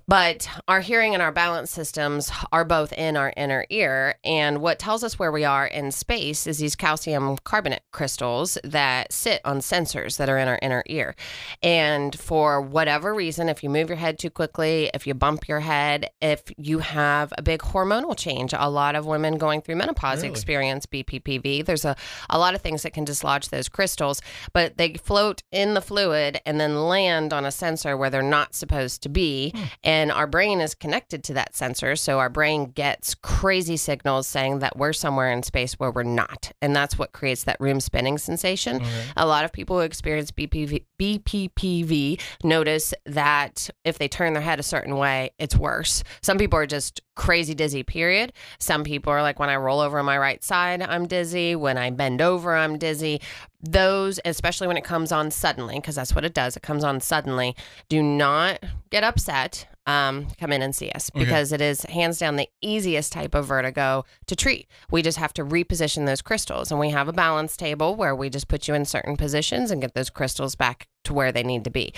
But 0.09 0.49
our 0.67 0.81
hearing 0.81 1.13
and 1.13 1.23
our 1.23 1.31
balance 1.31 1.71
systems 1.71 2.33
are 2.51 2.65
both 2.65 2.95
in 2.95 3.15
our 3.15 3.31
inner 3.37 3.67
ear. 3.69 4.15
And 4.25 4.63
what 4.63 4.79
tells 4.79 5.05
us 5.05 5.19
where 5.19 5.31
we 5.31 5.45
are 5.45 5.67
in 5.67 5.93
space 5.93 6.47
is 6.47 6.59
these 6.59 6.75
calcium 6.75 7.37
carbonate 7.45 7.83
crystals 7.93 8.57
that 8.65 9.13
sit 9.13 9.43
on 9.45 9.59
sensors 9.59 10.17
that 10.17 10.31
are 10.31 10.39
in 10.39 10.49
our 10.49 10.59
inner 10.63 10.83
ear. 10.87 11.15
And 11.63 12.19
for 12.19 12.59
whatever 12.61 13.15
reason, 13.15 13.51
if 13.51 13.63
you 13.63 13.69
move 13.69 13.91
your 13.91 13.99
head 13.99 14.19
too 14.19 14.31
quickly, 14.31 14.91
if 14.95 15.07
you 15.07 15.13
bump 15.13 15.47
your 15.47 15.61
head, 15.61 16.09
if 16.23 16.43
you 16.57 16.79
have 16.79 17.35
a 17.37 17.43
big 17.43 17.61
hormonal 17.61 18.17
change, 18.17 18.55
a 18.57 18.71
lot 18.71 18.97
of 18.97 19.05
women 19.05 19.37
going 19.37 19.61
through 19.61 19.77
menopause 19.77 20.23
Really? 20.23 20.31
experience 20.31 20.87
BPPV. 20.87 21.67
There's 21.67 21.85
a, 21.85 21.95
a 22.31 22.39
lot 22.39 22.55
of 22.55 22.63
things 22.63 22.83
that 22.83 22.95
can 22.95 23.05
dislodge 23.05 23.51
those 23.51 23.69
crystals, 23.69 24.23
but 24.55 24.79
they 24.79 24.95
float 24.95 25.43
in 25.53 25.75
the 25.75 25.83
fluid 25.83 26.41
and 26.47 26.59
then 26.59 26.89
land 26.89 27.35
on 27.35 27.45
a 27.45 27.51
sensor 27.53 27.95
where 27.95 28.09
they're 28.09 28.23
not 28.23 28.55
supposed 28.55 29.03
to 29.03 29.11
be. 29.11 29.51
Hmm. 29.55 29.63
And 29.85 29.98
our 30.13 30.27
brain 30.27 30.61
is 30.61 30.75
connected 30.75 31.25
to 31.25 31.35
that 31.35 31.57
sensor. 31.57 31.97
So 31.97 32.19
our 32.19 32.29
brain 32.29 32.71
gets 32.71 33.15
crazy 33.15 33.77
signals 33.77 34.27
saying 34.27 34.61
that 34.61 34.77
we're 34.77 34.93
somewhere 34.93 35.31
in 35.33 35.43
space 35.43 35.75
where 35.75 35.91
we're 35.91 36.03
not. 36.03 36.53
And 36.63 36.75
that's 36.75 36.99
what 36.99 37.13
creates 37.13 37.45
that 37.45 37.57
room 37.61 37.81
spinning 37.81 38.19
sensation. 38.19 38.83
A 39.17 39.27
lot 39.27 39.45
of 39.45 39.53
people 39.53 39.77
who 39.77 39.83
experience 39.83 40.31
BPV, 40.31 40.85
BPPV 41.01 42.21
notice 42.45 42.95
that 43.07 43.71
if 43.85 43.99
they 43.99 44.09
turn 44.09 44.33
their 44.33 44.43
head 44.43 44.61
a 44.61 44.63
certain 44.63 44.97
way, 44.97 45.31
it's 45.39 45.57
worse. 45.57 46.03
Some 46.23 46.39
people 46.39 46.59
are 46.59 46.67
just 46.67 47.01
crazy 47.19 47.55
dizzy, 47.55 47.83
period. 47.83 48.33
Some 48.59 48.85
people 48.85 49.13
are 49.13 49.21
like, 49.21 49.39
when 49.39 49.51
I 49.51 49.57
roll 49.57 49.81
over 49.81 49.99
on 49.99 50.07
my 50.07 50.17
right 50.17 50.43
side, 50.43 50.81
I'm 50.81 51.07
dizzy. 51.07 51.55
When 51.55 51.77
I 51.77 51.91
bend 51.91 52.23
over, 52.23 52.55
I'm 52.55 52.79
dizzy. 52.79 53.21
Those, 53.61 54.21
especially 54.25 54.69
when 54.69 54.77
it 54.79 54.85
comes 54.85 55.13
on 55.13 55.31
suddenly, 55.31 55.75
because 55.75 55.97
that's 55.97 56.15
what 56.15 56.25
it 56.25 56.33
does, 56.33 56.57
it 56.57 56.63
comes 56.63 56.85
on 56.85 57.01
suddenly, 57.01 57.55
do 57.91 58.03
not 58.03 58.63
get 58.91 59.05
upset. 59.05 59.67
Um, 59.87 60.29
come 60.39 60.53
in 60.53 60.61
and 60.61 60.75
see 60.75 60.91
us 60.91 61.11
Okay. 61.15 61.25
because 61.25 61.51
it 61.51 61.63
is 61.63 61.83
hands 61.85 62.19
down 62.19 62.37
the 62.37 62.49
easiest 62.61 63.11
type 63.11 63.35
of 63.35 63.47
vertigo 63.47 64.05
to 64.27 64.37
treat. 64.37 64.69
We 64.91 65.01
just 65.01 65.17
have 65.17 65.33
to 65.33 65.45
reposition 65.45 66.05
those 66.05 66.21
crystals, 66.21 66.71
and 66.71 66.79
we 66.79 66.91
have 66.91 67.09
a 67.09 67.13
balance 67.13 67.57
table 67.57 67.97
where 67.97 68.15
we 68.15 68.29
just 68.29 68.49
put 68.49 68.69
you 68.69 68.75
in 68.75 68.85
certain 68.85 69.17
positions 69.17 69.71
and 69.71 69.81
get 69.81 69.95
those 69.95 70.11
crystals 70.11 70.57
back 70.57 70.89
to 71.05 71.13
where 71.15 71.33
they 71.33 71.43
need 71.43 71.65
to 71.65 71.71
be. 71.71 71.93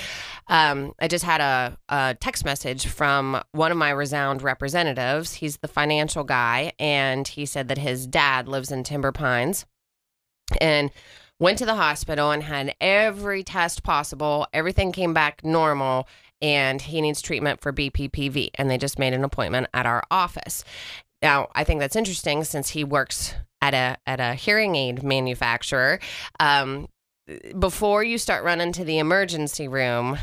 Um, 0.48 0.92
I 1.00 1.08
just 1.08 1.24
had 1.24 1.40
a, 1.40 1.76
a 1.88 2.16
text 2.20 2.44
message 2.44 2.86
from 2.86 3.42
one 3.52 3.72
of 3.72 3.78
my 3.78 3.90
Resound 3.90 4.42
representatives. 4.42 5.34
He's 5.34 5.58
the 5.58 5.68
financial 5.68 6.24
guy, 6.24 6.72
and 6.78 7.26
he 7.26 7.46
said 7.46 7.68
that 7.68 7.78
his 7.78 8.06
dad 8.06 8.48
lives 8.48 8.70
in 8.70 8.84
Timber 8.84 9.12
Pines 9.12 9.66
and 10.60 10.90
went 11.38 11.58
to 11.58 11.66
the 11.66 11.74
hospital 11.74 12.30
and 12.30 12.42
had 12.42 12.74
every 12.80 13.42
test 13.42 13.82
possible. 13.82 14.46
Everything 14.52 14.92
came 14.92 15.14
back 15.14 15.44
normal, 15.44 16.06
and 16.40 16.80
he 16.80 17.00
needs 17.00 17.20
treatment 17.20 17.60
for 17.60 17.72
BPPV. 17.72 18.50
And 18.54 18.70
they 18.70 18.78
just 18.78 18.98
made 18.98 19.14
an 19.14 19.24
appointment 19.24 19.68
at 19.74 19.86
our 19.86 20.02
office. 20.10 20.64
Now, 21.22 21.48
I 21.54 21.64
think 21.64 21.80
that's 21.80 21.96
interesting 21.96 22.44
since 22.44 22.70
he 22.70 22.84
works 22.84 23.34
at 23.60 23.74
a 23.74 23.98
at 24.06 24.20
a 24.20 24.34
hearing 24.34 24.74
aid 24.74 25.02
manufacturer. 25.02 26.00
Um, 26.38 26.88
before 27.58 28.02
you 28.02 28.18
start 28.18 28.44
running 28.44 28.72
to 28.72 28.84
the 28.84 28.98
emergency 28.98 29.68
room, 29.68 30.18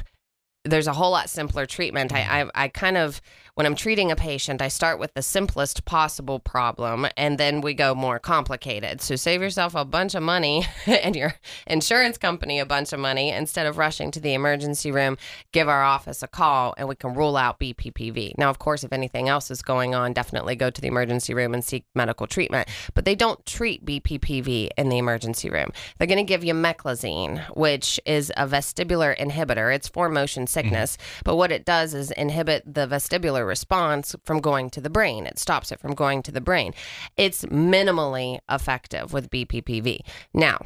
there's 0.64 0.88
a 0.88 0.94
whole 0.94 1.12
lot 1.12 1.30
simpler 1.30 1.66
treatment. 1.66 2.14
I, 2.14 2.22
mm-hmm. 2.22 2.50
I 2.56 2.66
I 2.66 2.68
kind 2.68 2.98
of 2.98 3.22
when 3.58 3.66
I'm 3.66 3.74
treating 3.74 4.12
a 4.12 4.16
patient, 4.16 4.62
I 4.62 4.68
start 4.68 5.00
with 5.00 5.16
the 5.16 5.24
simplest 5.24 5.84
possible 5.84 6.40
problem, 6.40 7.08
and 7.18 7.40
then 7.40 7.60
we 7.60 7.74
go 7.74 7.96
more 7.96 8.20
complicated. 8.20 9.02
So 9.02 9.16
save 9.16 9.42
yourself 9.42 9.74
a 9.74 9.84
bunch 9.84 10.14
of 10.14 10.22
money 10.22 10.68
and 10.86 11.16
your 11.16 11.34
insurance 11.66 12.20
company 12.20 12.60
a 12.60 12.68
bunch 12.68 12.94
of 12.94 13.00
money 13.00 13.32
instead 13.32 13.66
of 13.66 13.80
rushing 13.80 14.12
to 14.12 14.20
the 14.20 14.36
emergency 14.36 14.92
room. 14.92 15.18
Give 15.54 15.68
our 15.68 15.82
office 15.82 16.22
a 16.22 16.28
call, 16.28 16.76
and 16.78 16.88
we 16.88 16.94
can 16.94 17.16
rule 17.16 17.36
out 17.36 17.60
BPPV. 17.60 18.38
Now, 18.38 18.52
of 18.52 18.60
course, 18.60 18.84
if 18.84 18.94
anything 18.94 19.28
else 19.28 19.50
is 19.50 19.64
going 19.64 19.96
on, 19.96 20.14
definitely 20.14 20.56
go 20.56 20.70
to 20.70 20.80
the 20.80 20.88
emergency 20.88 21.34
room 21.34 21.56
and 21.56 21.66
seek 21.66 21.84
medical 21.96 22.28
treatment. 22.28 22.68
But 22.94 23.06
they 23.06 23.16
don't 23.16 23.44
treat 23.48 23.84
BPPV 23.84 24.70
in 24.78 24.90
the 24.90 25.00
emergency 25.00 25.50
room. 25.50 25.72
They're 25.98 26.06
going 26.06 26.20
to 26.20 26.24
give 26.24 26.44
you 26.44 26.54
meclizine, 26.54 27.44
which 27.58 28.00
is 28.06 28.32
a 28.38 28.46
vestibular 28.46 29.18
inhibitor. 29.18 29.74
It's 29.74 29.88
for 29.88 30.10
motion 30.10 30.44
mm-hmm. 30.44 30.52
sickness, 30.52 31.00
but 31.24 31.38
what 31.38 31.52
it 31.52 31.66
does 31.66 31.96
is 31.96 32.12
inhibit 32.12 32.62
the 32.72 32.86
vestibular 32.86 33.47
response 33.48 34.16
from 34.24 34.40
going 34.40 34.70
to 34.72 34.82
the 34.82 34.90
brain. 34.90 35.26
It 35.26 35.40
stops 35.40 35.72
it 35.72 35.80
from 35.80 35.96
going 35.96 36.22
to 36.24 36.32
the 36.32 36.42
brain. 36.42 36.74
It's 37.16 37.46
minimally 37.46 38.40
effective 38.50 39.14
with 39.14 39.30
BPPV. 39.30 40.00
Now, 40.34 40.60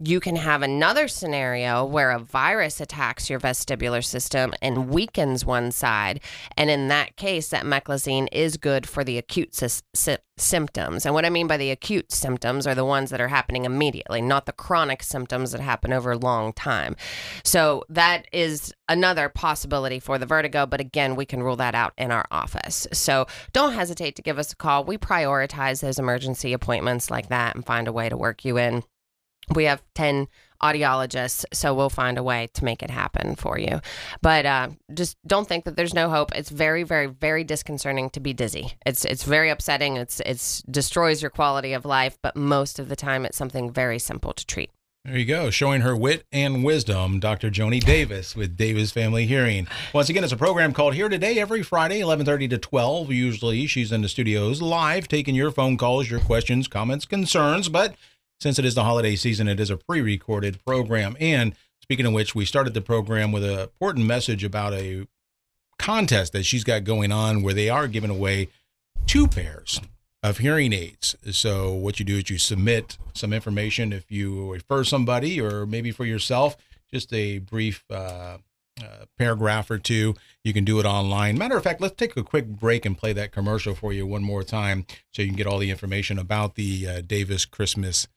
you 0.00 0.18
can 0.18 0.34
have 0.34 0.62
another 0.62 1.06
scenario 1.06 1.84
where 1.84 2.10
a 2.10 2.18
virus 2.18 2.80
attacks 2.80 3.30
your 3.30 3.38
vestibular 3.38 4.04
system 4.04 4.52
and 4.60 4.88
weakens 4.88 5.44
one 5.44 5.70
side. 5.70 6.20
And 6.56 6.68
in 6.68 6.88
that 6.88 7.16
case, 7.16 7.48
that 7.48 7.64
meclizine 7.64 8.26
is 8.32 8.56
good 8.56 8.88
for 8.88 9.04
the 9.04 9.18
acute 9.18 9.54
sy- 9.54 9.82
sy- 9.94 10.18
symptoms. 10.36 11.06
And 11.06 11.14
what 11.14 11.24
I 11.24 11.30
mean 11.30 11.46
by 11.46 11.56
the 11.56 11.70
acute 11.70 12.10
symptoms 12.10 12.66
are 12.66 12.74
the 12.74 12.84
ones 12.84 13.10
that 13.10 13.20
are 13.20 13.28
happening 13.28 13.64
immediately, 13.64 14.20
not 14.20 14.46
the 14.46 14.52
chronic 14.52 15.04
symptoms 15.04 15.52
that 15.52 15.60
happen 15.60 15.92
over 15.92 16.10
a 16.10 16.18
long 16.18 16.52
time. 16.52 16.96
So 17.44 17.84
that 17.88 18.26
is 18.32 18.74
another 18.88 19.28
possibility 19.28 20.00
for 20.00 20.18
the 20.18 20.26
vertigo. 20.26 20.66
But 20.66 20.80
again, 20.80 21.14
we 21.14 21.24
can 21.24 21.40
rule 21.40 21.56
that 21.56 21.76
out 21.76 21.92
in 21.96 22.10
our 22.10 22.26
office. 22.32 22.88
So 22.92 23.26
don't 23.52 23.74
hesitate 23.74 24.16
to 24.16 24.22
give 24.22 24.40
us 24.40 24.52
a 24.52 24.56
call. 24.56 24.82
We 24.84 24.98
prioritize 24.98 25.82
those 25.82 26.00
emergency 26.00 26.52
appointments 26.52 27.12
like 27.12 27.28
that 27.28 27.54
and 27.54 27.64
find 27.64 27.86
a 27.86 27.92
way 27.92 28.08
to 28.08 28.16
work 28.16 28.44
you 28.44 28.58
in 28.58 28.82
we 29.54 29.64
have 29.64 29.82
10 29.94 30.28
audiologists 30.62 31.44
so 31.52 31.74
we'll 31.74 31.90
find 31.90 32.16
a 32.16 32.22
way 32.22 32.48
to 32.54 32.64
make 32.64 32.82
it 32.82 32.90
happen 32.90 33.36
for 33.36 33.58
you 33.58 33.80
but 34.22 34.46
uh, 34.46 34.68
just 34.94 35.16
don't 35.26 35.46
think 35.46 35.64
that 35.64 35.76
there's 35.76 35.92
no 35.92 36.08
hope 36.08 36.34
it's 36.34 36.48
very 36.48 36.82
very 36.82 37.06
very 37.06 37.44
disconcerting 37.44 38.08
to 38.08 38.20
be 38.20 38.32
dizzy 38.32 38.72
it's 38.86 39.04
it's 39.04 39.24
very 39.24 39.50
upsetting 39.50 39.96
it's 39.96 40.20
it's 40.20 40.62
destroys 40.62 41.20
your 41.20 41.30
quality 41.30 41.72
of 41.72 41.84
life 41.84 42.16
but 42.22 42.34
most 42.36 42.78
of 42.78 42.88
the 42.88 42.96
time 42.96 43.26
it's 43.26 43.36
something 43.36 43.70
very 43.70 43.98
simple 43.98 44.32
to 44.32 44.46
treat 44.46 44.70
there 45.04 45.18
you 45.18 45.26
go, 45.26 45.50
showing 45.50 45.82
her 45.82 45.94
wit 45.94 46.24
and 46.32 46.64
wisdom, 46.64 47.20
Dr. 47.20 47.50
Joni 47.50 47.78
Davis 47.78 48.34
with 48.34 48.56
Davis 48.56 48.90
Family 48.90 49.26
Hearing. 49.26 49.68
Once 49.92 50.08
again, 50.08 50.24
it's 50.24 50.32
a 50.32 50.36
program 50.38 50.72
called 50.72 50.94
Here 50.94 51.10
Today 51.10 51.38
every 51.38 51.62
Friday, 51.62 52.00
11:30 52.00 52.48
to 52.48 52.56
12. 52.56 53.12
Usually, 53.12 53.66
she's 53.66 53.92
in 53.92 54.00
the 54.00 54.08
studios 54.08 54.62
live, 54.62 55.06
taking 55.06 55.34
your 55.34 55.50
phone 55.50 55.76
calls, 55.76 56.10
your 56.10 56.20
questions, 56.20 56.68
comments, 56.68 57.04
concerns. 57.04 57.68
But 57.68 57.96
since 58.40 58.58
it 58.58 58.64
is 58.64 58.74
the 58.74 58.84
holiday 58.84 59.16
season, 59.16 59.48
it 59.48 59.60
is 59.60 59.70
a 59.70 59.76
pre 59.76 60.00
recorded 60.00 60.64
program. 60.64 61.16
And 61.20 61.54
speaking 61.80 62.06
of 62.06 62.12
which, 62.12 62.34
we 62.34 62.44
started 62.44 62.74
the 62.74 62.80
program 62.80 63.32
with 63.32 63.44
an 63.44 63.58
important 63.58 64.06
message 64.06 64.44
about 64.44 64.74
a 64.74 65.06
contest 65.78 66.32
that 66.32 66.44
she's 66.44 66.64
got 66.64 66.84
going 66.84 67.12
on 67.12 67.42
where 67.42 67.54
they 67.54 67.68
are 67.68 67.88
giving 67.88 68.10
away 68.10 68.48
two 69.06 69.26
pairs 69.26 69.80
of 70.22 70.38
hearing 70.38 70.72
aids. 70.72 71.14
So, 71.30 71.72
what 71.72 71.98
you 71.98 72.04
do 72.04 72.16
is 72.16 72.30
you 72.30 72.38
submit 72.38 72.96
some 73.12 73.32
information 73.32 73.92
if 73.92 74.10
you 74.10 74.52
refer 74.52 74.84
somebody 74.84 75.40
or 75.40 75.66
maybe 75.66 75.90
for 75.90 76.04
yourself, 76.04 76.56
just 76.90 77.12
a 77.12 77.38
brief 77.38 77.84
uh, 77.90 78.38
uh, 78.82 79.04
paragraph 79.18 79.70
or 79.70 79.78
two. 79.78 80.14
You 80.42 80.52
can 80.52 80.64
do 80.64 80.80
it 80.80 80.86
online. 80.86 81.38
Matter 81.38 81.56
of 81.56 81.62
fact, 81.62 81.80
let's 81.80 81.94
take 81.94 82.16
a 82.16 82.22
quick 82.22 82.46
break 82.46 82.84
and 82.84 82.96
play 82.96 83.12
that 83.12 83.32
commercial 83.32 83.74
for 83.74 83.92
you 83.92 84.06
one 84.06 84.22
more 84.22 84.42
time 84.42 84.86
so 85.12 85.22
you 85.22 85.28
can 85.28 85.36
get 85.36 85.46
all 85.46 85.58
the 85.58 85.70
information 85.70 86.18
about 86.18 86.54
the 86.54 86.88
uh, 86.88 87.00
Davis 87.00 87.44
Christmas 87.44 88.08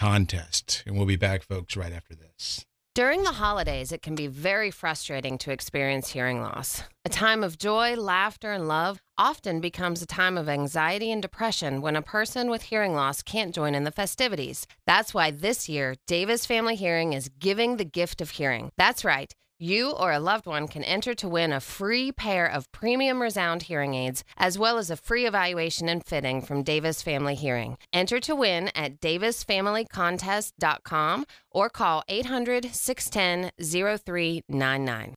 contest. 0.00 0.82
And 0.86 0.96
we'll 0.96 1.04
be 1.04 1.16
back, 1.16 1.42
folks, 1.42 1.76
right 1.76 1.92
after 1.92 2.14
this. 2.14 2.64
During 2.94 3.22
the 3.22 3.32
holidays, 3.32 3.92
it 3.92 4.00
can 4.00 4.14
be 4.14 4.28
very 4.28 4.70
frustrating 4.70 5.36
to 5.38 5.52
experience 5.52 6.08
hearing 6.08 6.40
loss. 6.40 6.82
A 7.04 7.10
time 7.10 7.44
of 7.44 7.58
joy, 7.58 7.94
laughter, 7.96 8.50
and 8.50 8.66
love 8.66 9.02
often 9.18 9.60
becomes 9.60 10.00
a 10.00 10.06
time 10.06 10.38
of 10.38 10.48
anxiety 10.48 11.12
and 11.12 11.20
depression 11.20 11.82
when 11.82 11.96
a 11.96 12.02
person 12.02 12.48
with 12.48 12.62
hearing 12.62 12.94
loss 12.94 13.22
can't 13.22 13.54
join 13.54 13.74
in 13.74 13.84
the 13.84 13.92
festivities. 13.92 14.66
That's 14.86 15.12
why 15.12 15.30
this 15.30 15.68
year, 15.68 15.96
Davis 16.06 16.46
Family 16.46 16.76
Hearing 16.76 17.12
is 17.12 17.28
giving 17.38 17.76
the 17.76 17.84
gift 17.84 18.22
of 18.22 18.30
hearing. 18.30 18.70
That's 18.78 19.04
right. 19.04 19.32
You 19.62 19.90
or 19.90 20.10
a 20.10 20.18
loved 20.18 20.46
one 20.46 20.68
can 20.68 20.82
enter 20.84 21.12
to 21.16 21.28
win 21.28 21.52
a 21.52 21.60
free 21.60 22.12
pair 22.12 22.46
of 22.46 22.72
premium 22.72 23.20
resound 23.20 23.64
hearing 23.64 23.92
aids, 23.92 24.24
as 24.38 24.56
well 24.56 24.78
as 24.78 24.90
a 24.90 24.96
free 24.96 25.26
evaluation 25.26 25.86
and 25.90 26.02
fitting 26.02 26.40
from 26.40 26.62
Davis 26.62 27.02
Family 27.02 27.34
Hearing. 27.34 27.76
Enter 27.92 28.20
to 28.20 28.34
win 28.34 28.70
at 28.74 29.02
davisfamilycontest.com 29.02 31.26
or 31.50 31.68
call 31.68 32.02
800 32.08 32.74
610 32.74 33.50
0399. 33.62 35.14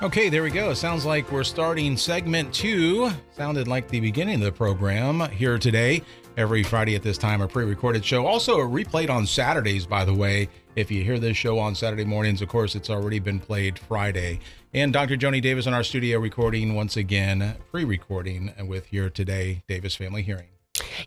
Okay, 0.00 0.28
there 0.28 0.44
we 0.44 0.52
go. 0.52 0.72
Sounds 0.72 1.04
like 1.04 1.32
we're 1.32 1.42
starting 1.42 1.96
segment 1.96 2.54
two. 2.54 3.10
Sounded 3.32 3.66
like 3.66 3.88
the 3.88 3.98
beginning 3.98 4.36
of 4.36 4.42
the 4.42 4.52
program 4.52 5.28
here 5.30 5.58
today. 5.58 6.02
Every 6.38 6.62
Friday 6.62 6.94
at 6.94 7.02
this 7.02 7.18
time, 7.18 7.40
a 7.40 7.48
pre 7.48 7.64
recorded 7.64 8.04
show. 8.04 8.24
Also, 8.24 8.58
replayed 8.58 9.10
on 9.10 9.26
Saturdays, 9.26 9.86
by 9.86 10.04
the 10.04 10.14
way. 10.14 10.48
If 10.76 10.88
you 10.88 11.02
hear 11.02 11.18
this 11.18 11.36
show 11.36 11.58
on 11.58 11.74
Saturday 11.74 12.04
mornings, 12.04 12.40
of 12.40 12.48
course, 12.48 12.76
it's 12.76 12.88
already 12.88 13.18
been 13.18 13.40
played 13.40 13.76
Friday. 13.76 14.38
And 14.72 14.92
Dr. 14.92 15.16
Joni 15.16 15.42
Davis 15.42 15.66
in 15.66 15.74
our 15.74 15.82
studio 15.82 16.20
recording 16.20 16.76
once 16.76 16.96
again, 16.96 17.56
pre 17.72 17.82
recording 17.82 18.52
with 18.68 18.86
here 18.86 19.10
today, 19.10 19.64
Davis 19.66 19.96
Family 19.96 20.22
Hearing. 20.22 20.57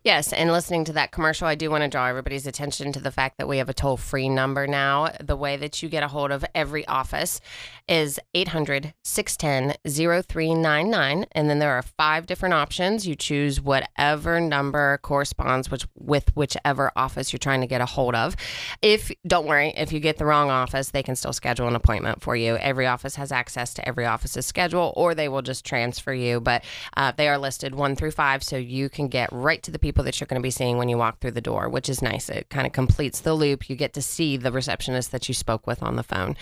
Yes, 0.04 0.34
and 0.34 0.52
listening 0.52 0.86
to 0.86 0.94
that 0.94 1.12
commercial, 1.12 1.48
I 1.48 1.56
do 1.56 1.70
want 1.70 1.84
to 1.84 1.90
draw 1.90 2.08
everybody's 2.08 2.48
attention 2.48 2.92
to 2.94 3.00
the 3.00 3.12
fact 3.12 3.38
that 3.38 3.48
we 3.48 3.58
have 3.58 3.70
a 3.70 3.74
toll 3.74 3.98
free 3.98 4.30
number 4.30 4.68
now. 4.68 5.12
The 5.20 5.36
way 5.36 5.58
that 5.58 5.82
you 5.82 5.90
get 5.90 6.04
a 6.04 6.08
hold 6.08 6.32
of 6.32 6.46
every 6.56 6.86
office 6.88 7.40
is 7.88 8.20
800 8.34 8.94
610 9.04 9.76
0399. 10.24 11.26
And 11.34 11.50
then 11.50 11.60
there 11.60 11.74
are 11.74 11.82
five 11.82 12.26
different 12.26 12.54
options. 12.54 13.08
You 13.08 13.16
choose 13.16 13.60
whatever 13.62 14.40
number 14.40 14.98
corresponds 15.00 15.70
with, 15.70 15.86
with 15.96 16.36
whichever 16.36 16.92
office 16.96 17.34
you're 17.34 17.40
trying 17.40 17.62
to 17.62 17.68
get 17.68 17.82
a 17.82 17.86
hold 17.86 18.16
of. 18.16 18.36
If, 18.82 19.12
don't 19.28 19.48
worry, 19.48 19.74
if 19.76 19.92
you 19.92 20.00
get 20.00 20.18
the 20.18 20.26
wrong 20.26 20.50
office, 20.50 20.92
they 20.92 21.04
can 21.04 21.16
still 21.16 21.34
schedule 21.34 21.68
an 21.68 21.76
appointment 21.76 22.22
for 22.22 22.36
you. 22.36 22.56
Every 22.58 22.88
office 22.88 23.16
has 23.16 23.32
access 23.32 23.74
to 23.76 23.88
every 23.88 24.06
office's 24.06 24.46
schedule, 24.46 24.94
or 24.96 25.14
they 25.14 25.28
will 25.28 25.42
just 25.42 25.66
transfer 25.66 26.14
you. 26.14 26.40
But 26.40 26.64
uh, 26.96 27.12
they 27.16 27.28
are 27.28 27.38
listed 27.38 27.76
one 27.76 27.96
through 27.96 28.12
five, 28.12 28.44
so 28.44 28.58
you 28.58 28.90
can 28.90 29.08
get 29.08 29.32
right 29.32 29.61
to 29.64 29.72
the 29.72 29.80
people 29.80 30.04
that 30.04 30.20
you're 30.20 30.28
going 30.28 30.42
to 30.42 30.46
be 30.46 30.52
seeing 30.52 30.78
when 30.78 30.90
you 30.90 30.98
walk 30.98 31.20
through 31.20 31.32
the 31.32 31.42
door, 31.42 31.70
which 31.70 31.90
is 31.90 32.02
nice. 32.02 32.30
It 32.30 32.50
kind 32.50 32.68
of 32.68 32.74
completes 32.74 33.22
the 33.22 33.34
loop. 33.34 33.70
You 33.70 33.76
get 33.76 33.94
to 33.94 34.02
see 34.02 34.38
the 34.38 34.52
receptionist 34.52 35.12
that 35.12 35.28
you 35.28 35.34
spoke 35.34 35.68
with 35.68 35.82
on 35.84 35.96
the 35.96 36.04
phone. 36.04 36.36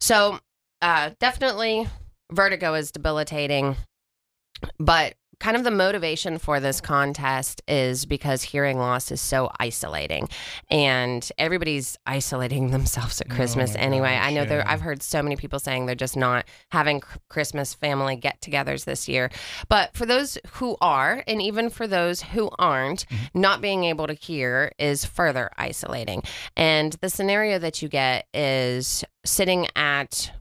So, 0.00 0.40
uh, 0.82 1.10
definitely, 1.20 1.88
vertigo 2.30 2.74
is 2.74 2.90
debilitating, 2.92 3.76
but 4.78 5.14
kind 5.38 5.56
of 5.56 5.64
the 5.64 5.70
motivation 5.70 6.38
for 6.38 6.60
this 6.60 6.80
contest 6.80 7.62
is 7.68 8.06
because 8.06 8.42
hearing 8.42 8.78
loss 8.78 9.10
is 9.12 9.20
so 9.20 9.50
isolating 9.60 10.28
and 10.70 11.30
everybody's 11.38 11.96
isolating 12.06 12.70
themselves 12.72 13.20
at 13.20 13.28
Christmas 13.28 13.74
Oh 13.74 13.78
anyway. 13.78 14.14
gosh, 14.14 14.26
I 14.26 14.32
know 14.32 14.44
there 14.44 14.58
yeah. 14.60 14.72
I've 14.72 14.80
heard 14.80 15.02
so 15.02 15.22
many 15.22 15.36
people 15.36 15.58
saying 15.58 15.86
they're 15.86 15.94
just 15.94 16.16
not 16.16 16.46
having 16.72 17.02
Christmas 17.28 17.74
family 17.74 18.16
get-togethers 18.16 18.84
this 18.84 19.08
year. 19.08 19.30
But 19.68 19.94
for 19.96 20.06
those 20.06 20.38
who 20.52 20.76
are 20.80 21.22
and 21.26 21.40
even 21.42 21.68
for 21.70 21.86
those 21.86 22.22
who 22.22 22.50
aren't, 22.58 23.06
Mm-hmm. 23.06 23.40
not 23.40 23.60
being 23.60 23.84
able 23.84 24.06
to 24.06 24.14
hear 24.14 24.72
is 24.78 25.04
further 25.04 25.50
isolating. 25.58 26.22
And 26.56 26.94
the 26.94 27.10
scenario 27.10 27.58
that 27.58 27.82
you 27.82 27.88
get 27.88 28.26
is 28.34 29.04
sitting 29.24 29.66
at 29.76 30.32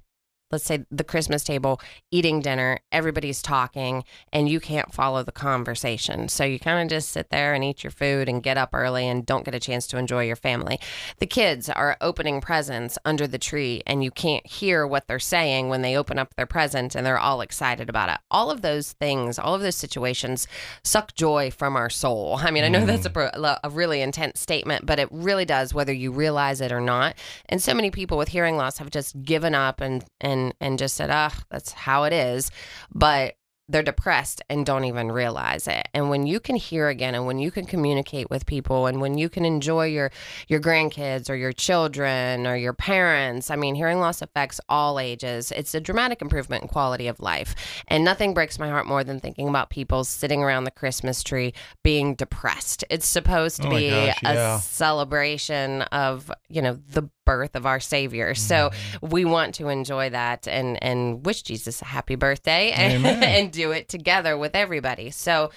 let's 0.56 0.66
say 0.66 0.86
the 0.90 1.04
Christmas 1.04 1.44
table, 1.44 1.82
eating 2.12 2.40
dinner, 2.40 2.80
everybody's 2.92 3.42
talking, 3.42 4.04
and 4.32 4.48
you 4.48 4.60
can't 4.62 4.94
follow 4.94 5.22
the 5.22 5.32
conversation. 5.32 6.30
So 6.30 6.46
you 6.46 6.60
kind 6.60 6.82
of 6.82 6.90
just 6.90 7.10
sit 7.10 7.30
there 7.30 7.54
and 7.54 7.64
eat 7.64 7.84
your 7.84 7.92
food 7.92 8.30
and 8.30 8.42
get 8.42 8.58
up 8.58 8.70
early 8.74 9.08
and 9.08 9.26
don't 9.26 9.44
get 9.44 9.54
a 9.54 9.60
chance 9.60 9.86
to 9.88 9.98
enjoy 9.98 10.26
your 10.26 10.38
family. 10.38 10.80
The 11.20 11.26
kids 11.28 11.70
are 11.70 11.98
opening 12.00 12.40
presents 12.40 12.98
under 13.04 13.28
the 13.28 13.38
tree, 13.38 13.84
and 13.86 14.04
you 14.04 14.12
can't 14.12 14.46
hear 14.48 14.88
what 14.88 15.08
they're 15.08 15.20
saying 15.20 15.68
when 15.68 15.82
they 15.82 15.98
open 15.98 16.18
up 16.18 16.34
their 16.36 16.46
present 16.46 16.96
and 16.96 17.06
they're 17.06 17.20
all 17.20 17.42
excited 17.42 17.90
about 17.90 18.10
it. 18.10 18.18
All 18.32 18.50
of 18.50 18.62
those 18.62 18.94
things, 18.94 19.38
all 19.38 19.56
of 19.56 19.62
those 19.62 19.76
situations 19.76 20.48
suck 20.84 21.16
joy 21.16 21.52
from 21.52 21.76
our 21.76 21.90
soul. 21.90 22.40
I 22.42 22.52
mean, 22.52 22.64
I 22.64 22.70
know 22.70 22.86
that's 22.86 23.06
a, 23.06 23.10
mm. 23.10 23.32
pro- 23.34 23.58
a 23.62 23.70
really 23.70 24.02
intense 24.02 24.40
statement, 24.40 24.86
but 24.86 25.00
it 25.00 25.10
really 25.12 25.46
does, 25.46 25.74
whether 25.74 25.94
you 25.94 26.12
realize 26.12 26.62
it 26.62 26.72
or 26.72 26.82
not. 26.82 27.16
And 27.48 27.62
so 27.62 27.74
many 27.74 27.92
people 27.92 28.18
with 28.18 28.30
hearing 28.30 28.56
loss 28.56 28.78
have 28.78 28.90
just 28.90 29.22
given 29.22 29.54
up 29.54 29.82
and 29.82 30.06
and 30.22 30.45
and 30.60 30.80
just 30.80 30.96
said, 30.96 31.10
"Ah, 31.12 31.34
that's 31.50 31.72
how 31.72 32.04
it 32.04 32.14
is." 32.14 32.52
But 32.94 33.36
they're 33.68 33.84
depressed 33.84 34.44
and 34.50 34.66
don't 34.66 34.86
even 34.86 35.12
realize 35.12 35.68
it. 35.68 35.88
And 35.94 36.10
when 36.10 36.28
you 36.28 36.40
can 36.40 36.56
hear 36.56 36.88
again 36.88 37.16
and 37.16 37.26
when 37.26 37.40
you 37.40 37.50
can 37.50 37.66
communicate 37.66 38.30
with 38.30 38.46
people 38.46 38.86
and 38.86 39.02
when 39.02 39.18
you 39.18 39.28
can 39.28 39.44
enjoy 39.44 39.88
your 39.88 40.12
your 40.48 40.60
grandkids 40.60 41.30
or 41.30 41.36
your 41.36 41.52
children 41.52 42.46
or 42.46 42.56
your 42.56 42.74
parents, 42.74 43.50
I 43.50 43.56
mean, 43.56 43.74
hearing 43.74 44.00
loss 44.00 44.22
affects 44.22 44.62
all 44.70 45.00
ages. 45.00 45.52
It's 45.52 45.74
a 45.74 45.80
dramatic 45.80 46.22
improvement 46.22 46.62
in 46.62 46.70
quality 46.70 47.08
of 47.08 47.20
life. 47.20 47.56
And 47.88 48.06
nothing 48.06 48.36
breaks 48.36 48.60
my 48.60 48.70
heart 48.70 48.86
more 48.86 49.04
than 49.04 49.20
thinking 49.20 49.50
about 49.50 49.72
people 49.72 50.04
sitting 50.04 50.44
around 50.44 50.66
the 50.66 50.72
Christmas 50.72 51.24
tree 51.24 51.54
being 51.84 52.14
depressed. 52.14 52.84
It's 52.92 53.08
supposed 53.08 53.64
to 53.64 53.68
Oh 53.68 53.72
be 53.72 53.90
gosh, 53.90 54.20
a 54.24 54.60
celebration 54.62 55.82
of, 55.84 56.32
you 56.50 56.62
know, 56.62 56.74
the 56.88 57.10
birth 57.26 57.56
of 57.56 57.66
our 57.66 57.80
savior. 57.80 58.34
So 58.36 58.56
Mm-hmm. 58.70 59.08
we 59.10 59.26
want 59.26 59.56
to 59.56 59.68
enjoy 59.70 60.10
that 60.12 60.48
and 60.48 60.82
and 60.84 61.26
wish 61.26 61.42
Jesus 61.42 61.82
a 61.82 61.86
happy 61.86 62.16
birthday 62.16 62.72
and, 62.76 63.06
and 63.06 63.52
do 63.52 63.72
it 63.72 63.90
together 63.90 64.38
with 64.38 64.56
everybody. 64.56 65.12
So 65.12 65.52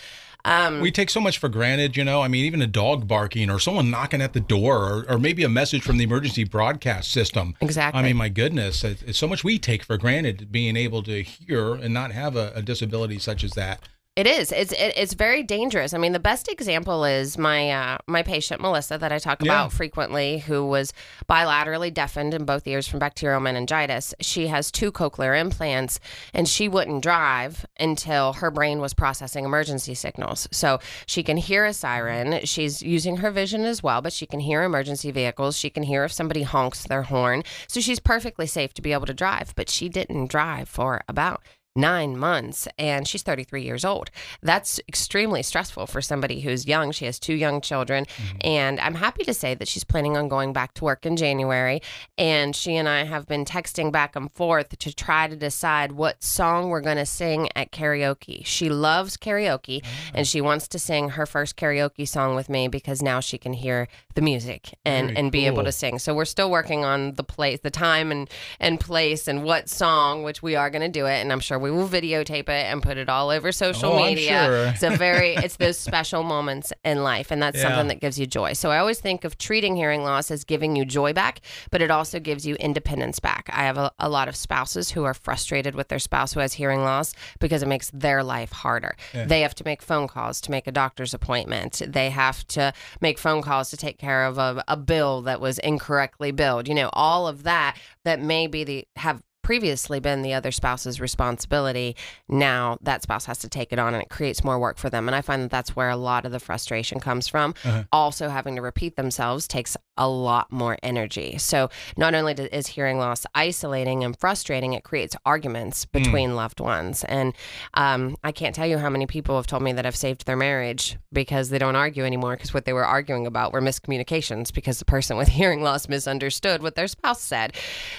um 0.44 0.80
We 0.80 0.90
take 0.90 1.10
so 1.10 1.20
much 1.20 1.38
for 1.38 1.48
granted, 1.48 1.96
you 1.96 2.04
know. 2.04 2.22
I 2.22 2.28
mean, 2.28 2.44
even 2.44 2.62
a 2.62 2.66
dog 2.66 3.06
barking 3.08 3.50
or 3.50 3.58
someone 3.58 3.90
knocking 3.90 4.22
at 4.22 4.32
the 4.32 4.40
door 4.40 4.76
or, 4.90 5.04
or 5.14 5.18
maybe 5.18 5.42
a 5.44 5.48
message 5.48 5.82
from 5.82 5.98
the 5.98 6.04
emergency 6.04 6.44
broadcast 6.44 7.10
system. 7.10 7.54
exactly. 7.60 8.00
I 8.00 8.02
mean, 8.04 8.16
my 8.16 8.28
goodness, 8.28 8.84
it's 8.84 9.18
so 9.18 9.26
much 9.28 9.42
we 9.44 9.58
take 9.58 9.82
for 9.84 9.96
granted 9.98 10.50
being 10.52 10.76
able 10.76 11.02
to 11.04 11.22
hear 11.22 11.74
and 11.74 11.92
not 11.92 12.12
have 12.12 12.36
a, 12.36 12.52
a 12.54 12.62
disability 12.62 13.18
such 13.18 13.42
as 13.44 13.52
that. 13.52 13.80
It 14.18 14.26
is. 14.26 14.50
It's 14.50 14.72
it, 14.72 14.94
it's 14.96 15.14
very 15.14 15.44
dangerous. 15.44 15.94
I 15.94 15.98
mean, 15.98 16.10
the 16.10 16.18
best 16.18 16.48
example 16.48 17.04
is 17.04 17.38
my 17.38 17.70
uh, 17.70 17.98
my 18.08 18.24
patient 18.24 18.60
Melissa 18.60 18.98
that 18.98 19.12
I 19.12 19.20
talk 19.20 19.40
Yeah. 19.40 19.52
about 19.52 19.72
frequently, 19.72 20.38
who 20.38 20.66
was 20.66 20.92
bilaterally 21.30 21.94
deafened 21.94 22.34
in 22.34 22.44
both 22.44 22.66
ears 22.66 22.88
from 22.88 22.98
bacterial 22.98 23.38
meningitis. 23.38 24.16
She 24.20 24.48
has 24.48 24.72
two 24.72 24.90
cochlear 24.90 25.40
implants, 25.40 26.00
and 26.34 26.48
she 26.48 26.66
wouldn't 26.68 27.00
drive 27.00 27.64
until 27.78 28.32
her 28.32 28.50
brain 28.50 28.80
was 28.80 28.92
processing 28.92 29.44
emergency 29.44 29.94
signals. 29.94 30.48
So 30.50 30.80
she 31.06 31.22
can 31.22 31.36
hear 31.36 31.64
a 31.64 31.72
siren. 31.72 32.40
She's 32.44 32.82
using 32.82 33.18
her 33.18 33.30
vision 33.30 33.64
as 33.64 33.84
well, 33.84 34.02
but 34.02 34.12
she 34.12 34.26
can 34.26 34.40
hear 34.40 34.64
emergency 34.64 35.12
vehicles. 35.12 35.56
She 35.56 35.70
can 35.70 35.84
hear 35.84 36.02
if 36.02 36.10
somebody 36.12 36.42
honks 36.42 36.82
their 36.82 37.02
horn. 37.02 37.44
So 37.68 37.78
she's 37.80 38.00
perfectly 38.00 38.48
safe 38.48 38.74
to 38.74 38.82
be 38.82 38.92
able 38.92 39.06
to 39.06 39.14
drive. 39.14 39.54
But 39.54 39.70
she 39.70 39.88
didn't 39.88 40.26
drive 40.26 40.68
for 40.68 41.02
about 41.06 41.40
nine 41.76 42.16
months 42.16 42.68
and 42.78 43.06
she's 43.06 43.22
33 43.22 43.62
years 43.62 43.84
old. 43.84 44.10
That's 44.42 44.80
extremely 44.88 45.42
stressful 45.42 45.86
for 45.86 46.02
somebody 46.02 46.40
who's 46.40 46.66
young. 46.66 46.92
She 46.92 47.04
has 47.04 47.18
two 47.18 47.34
young 47.34 47.60
children. 47.60 48.04
Mm-hmm. 48.04 48.36
And 48.42 48.80
I'm 48.80 48.96
happy 48.96 49.24
to 49.24 49.34
say 49.34 49.54
that 49.54 49.68
she's 49.68 49.84
planning 49.84 50.16
on 50.16 50.28
going 50.28 50.52
back 50.52 50.74
to 50.74 50.84
work 50.84 51.06
in 51.06 51.16
January. 51.16 51.80
And 52.16 52.54
she 52.54 52.76
and 52.76 52.88
I 52.88 53.04
have 53.04 53.26
been 53.26 53.44
texting 53.44 53.92
back 53.92 54.16
and 54.16 54.30
forth 54.32 54.76
to 54.78 54.94
try 54.94 55.28
to 55.28 55.36
decide 55.36 55.92
what 55.92 56.22
song 56.22 56.68
we're 56.68 56.80
going 56.80 56.96
to 56.96 57.06
sing 57.06 57.48
at 57.54 57.70
karaoke. 57.70 58.44
She 58.44 58.68
loves 58.68 59.16
karaoke 59.16 59.84
and 60.14 60.22
ah. 60.22 60.28
she 60.28 60.40
wants 60.40 60.68
to 60.68 60.78
sing 60.78 61.10
her 61.10 61.26
first 61.26 61.56
karaoke 61.56 62.06
song 62.06 62.34
with 62.34 62.48
me 62.48 62.68
because 62.68 63.02
now 63.02 63.20
she 63.20 63.38
can 63.38 63.52
hear 63.52 63.88
the 64.14 64.22
music 64.22 64.74
and, 64.84 65.08
Very 65.08 65.18
and 65.18 65.32
be 65.32 65.46
able 65.46 65.64
to 65.64 65.72
sing. 65.72 65.98
So 65.98 66.14
we're 66.14 66.24
still 66.24 66.50
working 66.50 66.84
on 66.84 67.14
the 67.14 67.22
place, 67.22 67.60
the 67.60 67.70
time 67.70 68.10
and, 68.10 68.28
and 68.58 68.80
place 68.80 69.28
and 69.28 69.44
what 69.44 69.68
song, 69.68 70.24
which 70.24 70.42
we 70.42 70.56
are 70.56 70.70
going 70.70 70.82
to 70.82 70.88
do 70.88 71.06
it. 71.06 71.20
And 71.20 71.32
I'm 71.32 71.40
sure 71.40 71.57
we 71.58 71.70
will 71.70 71.88
videotape 71.88 72.48
it 72.48 72.66
and 72.66 72.82
put 72.82 72.96
it 72.96 73.08
all 73.08 73.30
over 73.30 73.52
social 73.52 73.92
Oh, 73.92 74.06
media. 74.06 74.44
sure. 74.46 74.66
It's 74.78 74.82
a 74.82 74.90
very, 74.96 75.34
it's 75.34 75.56
those 75.56 75.78
special 75.78 76.22
moments 76.22 76.72
in 76.84 77.02
life. 77.02 77.30
And 77.30 77.42
that's 77.42 77.56
Yeah. 77.58 77.64
something 77.64 77.88
that 77.88 78.00
gives 78.00 78.18
you 78.18 78.26
joy. 78.26 78.52
So 78.54 78.70
I 78.70 78.78
always 78.78 79.00
think 79.00 79.24
of 79.24 79.36
treating 79.38 79.76
hearing 79.76 80.02
loss 80.04 80.30
as 80.30 80.44
giving 80.44 80.76
you 80.76 80.84
joy 80.84 81.12
back, 81.12 81.40
but 81.70 81.82
it 81.82 81.90
also 81.90 82.20
gives 82.20 82.46
you 82.46 82.54
independence 82.56 83.18
back. 83.20 83.48
I 83.52 83.64
have 83.64 83.78
a, 83.78 83.90
a 83.98 84.08
lot 84.08 84.28
of 84.28 84.36
spouses 84.36 84.90
who 84.90 85.04
are 85.04 85.14
frustrated 85.14 85.74
with 85.74 85.88
their 85.88 85.98
spouse 85.98 86.32
who 86.34 86.40
has 86.40 86.54
hearing 86.54 86.82
loss 86.82 87.14
because 87.40 87.62
it 87.62 87.68
makes 87.68 87.90
their 87.92 88.22
life 88.22 88.52
harder. 88.52 88.96
They 89.12 89.40
have 89.42 89.54
to 89.56 89.64
make 89.64 89.82
phone 89.82 90.08
calls 90.08 90.40
to 90.42 90.50
make 90.50 90.66
a 90.66 90.72
doctor's 90.72 91.14
appointment. 91.14 91.82
They 91.86 92.10
have 92.10 92.46
to 92.48 92.72
make 93.00 93.18
phone 93.18 93.42
calls 93.42 93.70
to 93.70 93.76
take 93.76 93.98
care 93.98 94.24
of 94.24 94.38
a, 94.38 94.62
a 94.68 94.76
bill 94.76 95.22
that 95.22 95.40
was 95.40 95.58
incorrectly 95.58 96.30
billed. 96.30 96.68
You 96.68 96.74
know, 96.74 96.90
all 96.92 97.26
of 97.26 97.42
that 97.44 97.76
that 98.04 98.20
may 98.20 98.46
be 98.46 98.64
the 98.64 98.86
have 98.96 99.22
previously 99.42 100.00
been 100.00 100.22
the 100.22 100.34
other 100.34 100.50
spouse's 100.50 101.00
responsibility 101.00 101.96
now 102.28 102.76
that 102.82 103.02
spouse 103.02 103.24
has 103.24 103.38
to 103.38 103.48
take 103.48 103.72
it 103.72 103.78
on 103.78 103.94
and 103.94 104.02
it 104.02 104.10
creates 104.10 104.44
more 104.44 104.58
work 104.58 104.76
for 104.76 104.90
them. 104.90 105.08
And 105.08 105.14
i 105.14 105.20
find 105.20 105.42
that 105.42 105.50
that's 105.50 105.74
where 105.74 105.88
a 105.88 105.96
lot 105.96 106.26
of 106.26 106.32
the 106.32 106.40
frustration 106.40 107.00
comes 107.00 107.28
from. 107.28 107.54
Uh-huh. 107.64 107.84
also 107.92 108.28
having 108.28 108.56
to 108.56 108.62
repeat 108.62 108.96
themselves 108.96 109.48
takes 109.48 109.76
a 109.96 110.08
lot 110.08 110.52
more 110.52 110.78
energy. 110.82 111.38
So 111.38 111.70
not 111.96 112.14
only 112.14 112.34
is 112.34 112.68
hearing 112.68 112.98
loss 112.98 113.26
isolating 113.34 114.04
and 114.04 114.18
frustrating 114.18 114.74
it 114.74 114.84
creates 114.84 115.16
arguments 115.24 115.84
between 115.86 116.36
loved 116.36 116.60
ones. 116.60 117.04
And 117.04 117.34
um, 117.74 118.16
i 118.22 118.32
can't 118.32 118.54
tell 118.54 118.66
you 118.66 118.78
how 118.78 118.90
many 118.90 119.06
people 119.06 119.36
have 119.36 119.46
told 119.46 119.62
me 119.62 119.72
that 119.72 119.86
I've 119.86 119.96
saved 119.96 120.26
their 120.26 120.36
marriage 120.36 120.98
because 121.12 121.48
they 121.48 121.58
don't 121.58 121.76
argue 121.76 122.04
anymore 122.04 122.36
because 122.36 122.52
what 122.52 122.64
they 122.64 122.72
were 122.72 122.84
arguing 122.84 123.26
about 123.26 123.52
were 123.52 123.60
miscommunications 123.60 124.52
because 124.52 124.78
the 124.78 124.84
person 124.84 125.16
with 125.16 125.28
hearing 125.38 125.62
loss 125.62 125.88
misunderstood 125.88 126.62
what 126.62 126.74
their 126.74 126.88
spouse 126.88 127.20
said. 127.20 127.54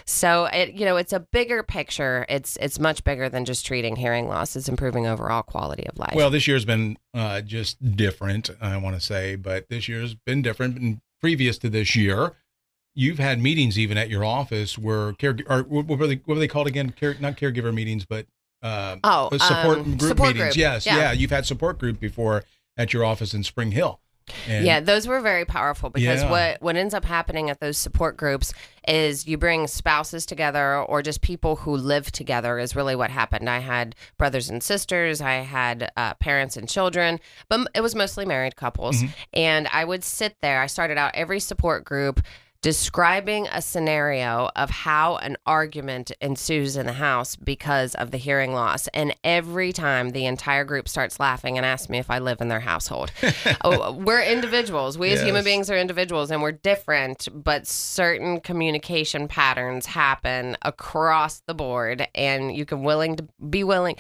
So 0.05 0.45
it 0.45 0.73
you 0.73 0.85
know 0.85 0.97
it's 0.97 1.13
a 1.13 1.19
bigger 1.31 1.61
picture 1.63 2.25
it's 2.27 2.57
it's 2.57 2.79
much 2.79 3.03
bigger 3.03 3.29
than 3.29 3.45
just 3.45 3.65
treating 3.65 3.95
hearing 3.95 4.27
loss 4.27 4.55
it's 4.55 4.67
improving 4.67 5.05
overall 5.05 5.43
quality 5.43 5.85
of 5.87 5.97
life 5.97 6.13
Well, 6.15 6.29
this 6.29 6.47
year's 6.47 6.65
been 6.65 6.97
uh, 7.13 7.41
just 7.41 7.95
different, 7.95 8.49
I 8.59 8.77
want 8.77 8.95
to 8.95 9.01
say, 9.01 9.35
but 9.35 9.69
this 9.69 9.87
year's 9.87 10.15
been 10.15 10.41
different. 10.41 10.77
And 10.77 11.01
previous 11.21 11.57
to 11.59 11.69
this 11.69 11.95
year, 11.95 12.33
you've 12.95 13.19
had 13.19 13.39
meetings 13.39 13.77
even 13.77 13.97
at 13.97 14.09
your 14.09 14.25
office 14.25 14.77
where 14.77 15.13
care 15.13 15.37
or 15.47 15.63
what 15.63 15.85
were 15.87 16.07
they 16.07 16.15
what 16.25 16.35
were 16.35 16.39
they 16.39 16.47
called 16.47 16.67
again? 16.67 16.89
Care, 16.91 17.15
not 17.19 17.37
caregiver 17.37 17.73
meetings, 17.73 18.05
but 18.05 18.25
uh, 18.63 18.97
oh 19.03 19.29
support 19.37 19.77
um, 19.79 19.97
group 19.97 20.01
support 20.01 20.27
meetings. 20.35 20.55
group. 20.55 20.57
Yes, 20.57 20.85
Yeah. 20.85 20.97
yeah. 20.97 21.11
You've 21.11 21.31
had 21.31 21.45
support 21.45 21.77
group 21.77 21.99
before 21.99 22.43
at 22.77 22.93
your 22.93 23.05
office 23.05 23.33
in 23.33 23.43
Spring 23.43 23.71
Hill. 23.71 23.99
And 24.47 24.65
yeah, 24.65 24.79
those 24.79 25.07
were 25.07 25.21
very 25.21 25.45
powerful 25.45 25.89
because 25.89 26.21
Yeah. 26.23 26.29
what 26.31 26.61
what 26.61 26.75
ends 26.75 26.93
up 26.93 27.05
happening 27.05 27.49
at 27.49 27.59
those 27.59 27.77
support 27.77 28.17
groups 28.17 28.53
is 28.87 29.27
you 29.27 29.37
bring 29.37 29.67
spouses 29.67 30.25
together 30.25 30.77
or 30.81 31.01
just 31.03 31.21
people 31.21 31.57
who 31.57 31.75
live 31.75 32.11
together 32.11 32.57
is 32.59 32.75
really 32.75 32.95
what 32.95 33.11
happened. 33.11 33.49
I 33.49 33.59
had 33.59 33.95
brothers 34.17 34.49
and 34.49 34.63
sisters, 34.63 35.21
I 35.21 35.33
had 35.35 35.91
uh, 35.95 36.13
parents 36.15 36.57
and 36.57 36.67
children, 36.67 37.19
but 37.49 37.67
it 37.75 37.81
was 37.81 37.93
mostly 37.95 38.25
married 38.25 38.55
couples. 38.55 39.03
Mhm. 39.03 39.09
And 39.33 39.67
I 39.71 39.85
would 39.85 40.03
sit 40.03 40.37
there. 40.41 40.61
I 40.61 40.67
started 40.67 40.97
out 40.97 41.11
every 41.13 41.39
support 41.39 41.83
group 41.85 42.21
describing 42.61 43.47
a 43.47 43.61
scenario 43.61 44.49
of 44.55 44.69
how 44.69 45.15
an 45.17 45.37
argument 45.45 46.11
ensues 46.19 46.75
in 46.75 46.85
the 46.85 46.93
house 46.93 47.35
because 47.37 47.95
of 47.95 48.11
the 48.11 48.17
hearing 48.17 48.53
loss. 48.53 48.87
And 48.89 49.15
every 49.23 49.71
time 49.71 50.09
the 50.09 50.25
entire 50.25 50.65
group 50.65 50.89
starts 50.89 51.19
laughing 51.19 51.57
and 51.57 51.65
asks 51.65 51.89
me 51.89 51.99
if 51.99 52.09
I 52.11 52.19
live 52.19 52.41
in 52.41 52.49
their 52.49 52.59
household. 52.59 53.11
oh, 53.63 53.93
we're 53.93 54.21
individuals. 54.21 54.97
We 54.97 55.11
as 55.11 55.21
human 55.21 55.43
beings 55.43 55.69
are 55.69 55.77
individuals 55.77 56.31
and 56.31 56.41
we're 56.41 56.51
different, 56.51 57.29
but 57.33 57.65
certain 57.65 58.41
communication 58.41 59.29
patterns 59.29 59.85
happen 59.85 60.57
across 60.61 61.41
the 61.47 61.53
board. 61.53 62.07
And 62.13 62.53
you 62.53 62.65
can 62.65 62.83
willing 62.83 63.15
to 63.15 63.27
be 63.49 63.63
willing. 63.63 63.95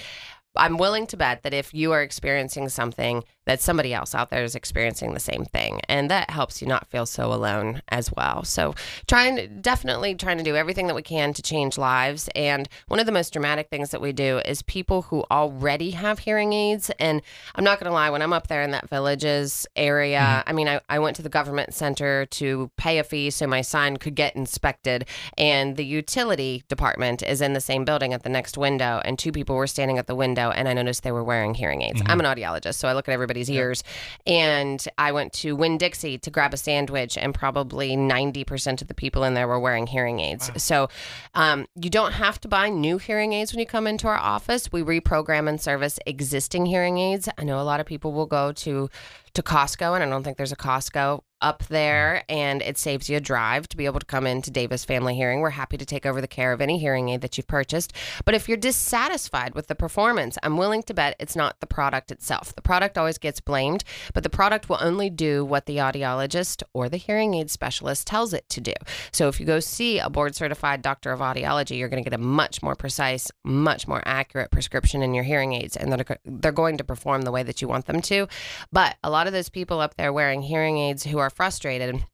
I'm 0.55 0.77
willing 0.77 1.07
to 1.07 1.17
bet 1.17 1.43
that 1.43 1.53
if 1.53 1.73
you 1.73 1.93
are 1.93 2.01
experiencing 2.01 2.67
something, 2.69 3.23
that 3.49 3.59
somebody 3.59 3.95
else 3.95 4.13
out 4.13 4.29
there 4.29 4.43
is 4.43 4.53
experiencing 4.53 5.15
the 5.15 5.19
same 5.19 5.43
thing, 5.43 5.81
and 5.89 6.11
that 6.11 6.29
helps 6.29 6.61
you 6.61 6.67
not 6.67 6.85
feel 6.85 7.07
so 7.07 7.33
alone 7.33 7.81
as 7.89 8.11
well. 8.15 8.43
So, 8.43 8.75
trying 9.07 9.59
definitely 9.61 10.13
trying 10.13 10.37
to 10.37 10.43
do 10.43 10.55
everything 10.55 10.85
that 10.85 10.95
we 10.95 11.01
can 11.01 11.33
to 11.33 11.41
change 11.41 11.75
lives. 11.75 12.29
And 12.35 12.69
one 12.89 12.99
of 12.99 13.07
the 13.07 13.11
most 13.11 13.33
dramatic 13.33 13.69
things 13.69 13.89
that 13.89 14.01
we 14.01 14.11
do 14.11 14.37
is 14.45 14.61
people 14.61 15.01
who 15.01 15.23
already 15.31 15.91
have 15.91 16.19
hearing 16.19 16.53
aids. 16.53 16.91
And 16.99 17.23
I'm 17.55 17.63
not 17.63 17.79
going 17.79 17.89
to 17.89 17.93
lie, 17.93 18.11
when 18.11 18.21
I'm 18.21 18.33
up 18.33 18.49
there 18.49 18.61
in 18.61 18.69
that 18.69 18.87
villages 18.87 19.65
area, 19.75 20.19
mm-hmm. 20.19 20.49
I 20.49 20.53
mean, 20.53 20.67
I, 20.67 20.81
I 20.87 20.99
went 20.99 21.15
to 21.15 21.23
the 21.23 21.29
government 21.29 21.73
center 21.73 22.27
to 22.27 22.69
pay 22.77 22.99
a 22.99 23.03
fee 23.03 23.31
so 23.31 23.47
my 23.47 23.61
sign 23.61 23.97
could 23.97 24.13
get 24.13 24.35
inspected, 24.35 25.05
and 25.39 25.75
the 25.75 25.85
utility 25.85 26.63
department 26.67 27.23
is 27.23 27.41
in 27.41 27.53
the 27.53 27.61
same 27.61 27.83
building 27.83 28.13
at 28.13 28.21
the 28.21 28.29
next 28.29 28.59
window, 28.59 29.01
and 29.03 29.17
two 29.17 29.31
people 29.31 29.55
were 29.55 29.65
standing 29.65 29.97
at 29.97 30.05
the 30.05 30.15
window, 30.15 30.51
and 30.51 30.67
I 30.67 30.73
noticed 30.73 31.01
they 31.01 31.11
were 31.11 31.23
wearing 31.23 31.55
hearing 31.55 31.81
aids. 31.81 32.01
I'm 32.01 32.19
mm-hmm. 32.19 32.27
an 32.27 32.37
audiologist, 32.37 32.75
so 32.75 32.87
I 32.87 32.93
look 32.93 33.09
at 33.09 33.13
everybody's 33.39 33.49
ears, 33.49 33.83
and 34.25 34.85
I 34.97 35.11
went 35.11 35.33
to 35.33 35.55
Winn 35.55 35.77
Dixie 35.77 36.17
to 36.19 36.29
grab 36.29 36.53
a 36.53 36.57
sandwich, 36.57 37.17
and 37.17 37.33
probably 37.33 37.95
90% 37.95 38.81
of 38.81 38.87
the 38.87 38.93
people 38.93 39.23
in 39.23 39.33
there 39.33 39.47
were 39.47 39.59
wearing 39.59 39.87
hearing 39.87 40.19
aids. 40.19 40.51
So 40.57 40.89
um, 41.33 41.65
you 41.75 41.89
don't 41.89 42.13
have 42.13 42.39
to 42.41 42.47
buy 42.47 42.69
new 42.69 42.97
hearing 42.97 43.33
aids 43.33 43.53
when 43.53 43.59
you 43.59 43.65
come 43.65 43.87
into 43.87 44.07
our 44.07 44.17
office. 44.17 44.71
We 44.71 44.81
reprogram 44.81 45.47
and 45.47 45.59
service 45.59 45.99
existing 46.05 46.65
hearing 46.65 46.97
aids. 46.97 47.29
I 47.37 47.43
know 47.43 47.59
a 47.59 47.63
lot 47.63 47.79
of 47.79 47.85
people 47.85 48.11
will 48.11 48.27
go 48.27 48.51
to 48.51 48.89
to 49.33 49.43
Costco, 49.43 49.93
and 49.93 50.03
I 50.03 50.09
don't 50.09 50.23
think 50.23 50.37
there's 50.37 50.51
a 50.51 50.57
Costco 50.57 51.21
up 51.41 51.63
there, 51.67 52.23
and 52.29 52.61
it 52.61 52.77
saves 52.77 53.09
you 53.09 53.17
a 53.17 53.21
drive 53.21 53.67
to 53.69 53.77
be 53.77 53.85
able 53.85 53.99
to 53.99 54.05
come 54.05 54.27
into 54.27 54.51
Davis 54.51 54.85
Family 54.85 55.15
Hearing. 55.15 55.39
We're 55.39 55.51
happy 55.51 55.77
to 55.77 55.85
take 55.85 56.05
over 56.05 56.21
the 56.21 56.27
care 56.27 56.51
of 56.51 56.61
any 56.61 56.77
hearing 56.77 57.09
aid 57.09 57.21
that 57.21 57.37
you've 57.37 57.47
purchased. 57.47 57.93
But 58.25 58.35
if 58.35 58.47
you're 58.47 58.57
dissatisfied 58.57 59.55
with 59.55 59.67
the 59.67 59.75
performance, 59.75 60.37
I'm 60.43 60.57
willing 60.57 60.83
to 60.83 60.93
bet 60.93 61.15
it's 61.19 61.35
not 61.35 61.59
the 61.59 61.67
product 61.67 62.11
itself. 62.11 62.53
The 62.55 62.61
product 62.61 62.97
always 62.97 63.17
gets 63.17 63.39
blamed, 63.39 63.83
but 64.13 64.23
the 64.23 64.29
product 64.29 64.69
will 64.69 64.79
only 64.81 65.09
do 65.09 65.45
what 65.45 65.65
the 65.65 65.77
audiologist 65.77 66.63
or 66.73 66.89
the 66.89 66.97
hearing 66.97 67.33
aid 67.33 67.49
specialist 67.49 68.07
tells 68.07 68.33
it 68.33 68.47
to 68.49 68.61
do. 68.61 68.73
So 69.11 69.27
if 69.27 69.39
you 69.39 69.45
go 69.45 69.59
see 69.59 69.99
a 69.99 70.09
board 70.09 70.35
certified 70.35 70.81
doctor 70.81 71.11
of 71.11 71.19
audiology, 71.19 71.77
you're 71.77 71.89
going 71.89 72.03
to 72.03 72.09
get 72.09 72.17
a 72.17 72.21
much 72.21 72.61
more 72.61 72.75
precise, 72.75 73.31
much 73.43 73.87
more 73.87 74.01
accurate 74.05 74.51
prescription 74.51 75.01
in 75.01 75.13
your 75.13 75.23
hearing 75.23 75.53
aids, 75.53 75.77
and 75.77 75.91
they're, 75.91 76.19
they're 76.25 76.51
going 76.51 76.77
to 76.77 76.83
perform 76.83 77.21
the 77.21 77.31
way 77.31 77.43
that 77.43 77.61
you 77.61 77.67
want 77.67 77.85
them 77.85 78.01
to. 78.01 78.27
But 78.71 78.97
a 79.03 79.09
lot 79.09 79.27
of 79.27 79.33
those 79.33 79.49
people 79.49 79.79
up 79.79 79.95
there 79.95 80.11
wearing 80.11 80.41
hearing 80.41 80.77
aids 80.77 81.03
who 81.03 81.17
are 81.17 81.28
frustrated 81.29 82.05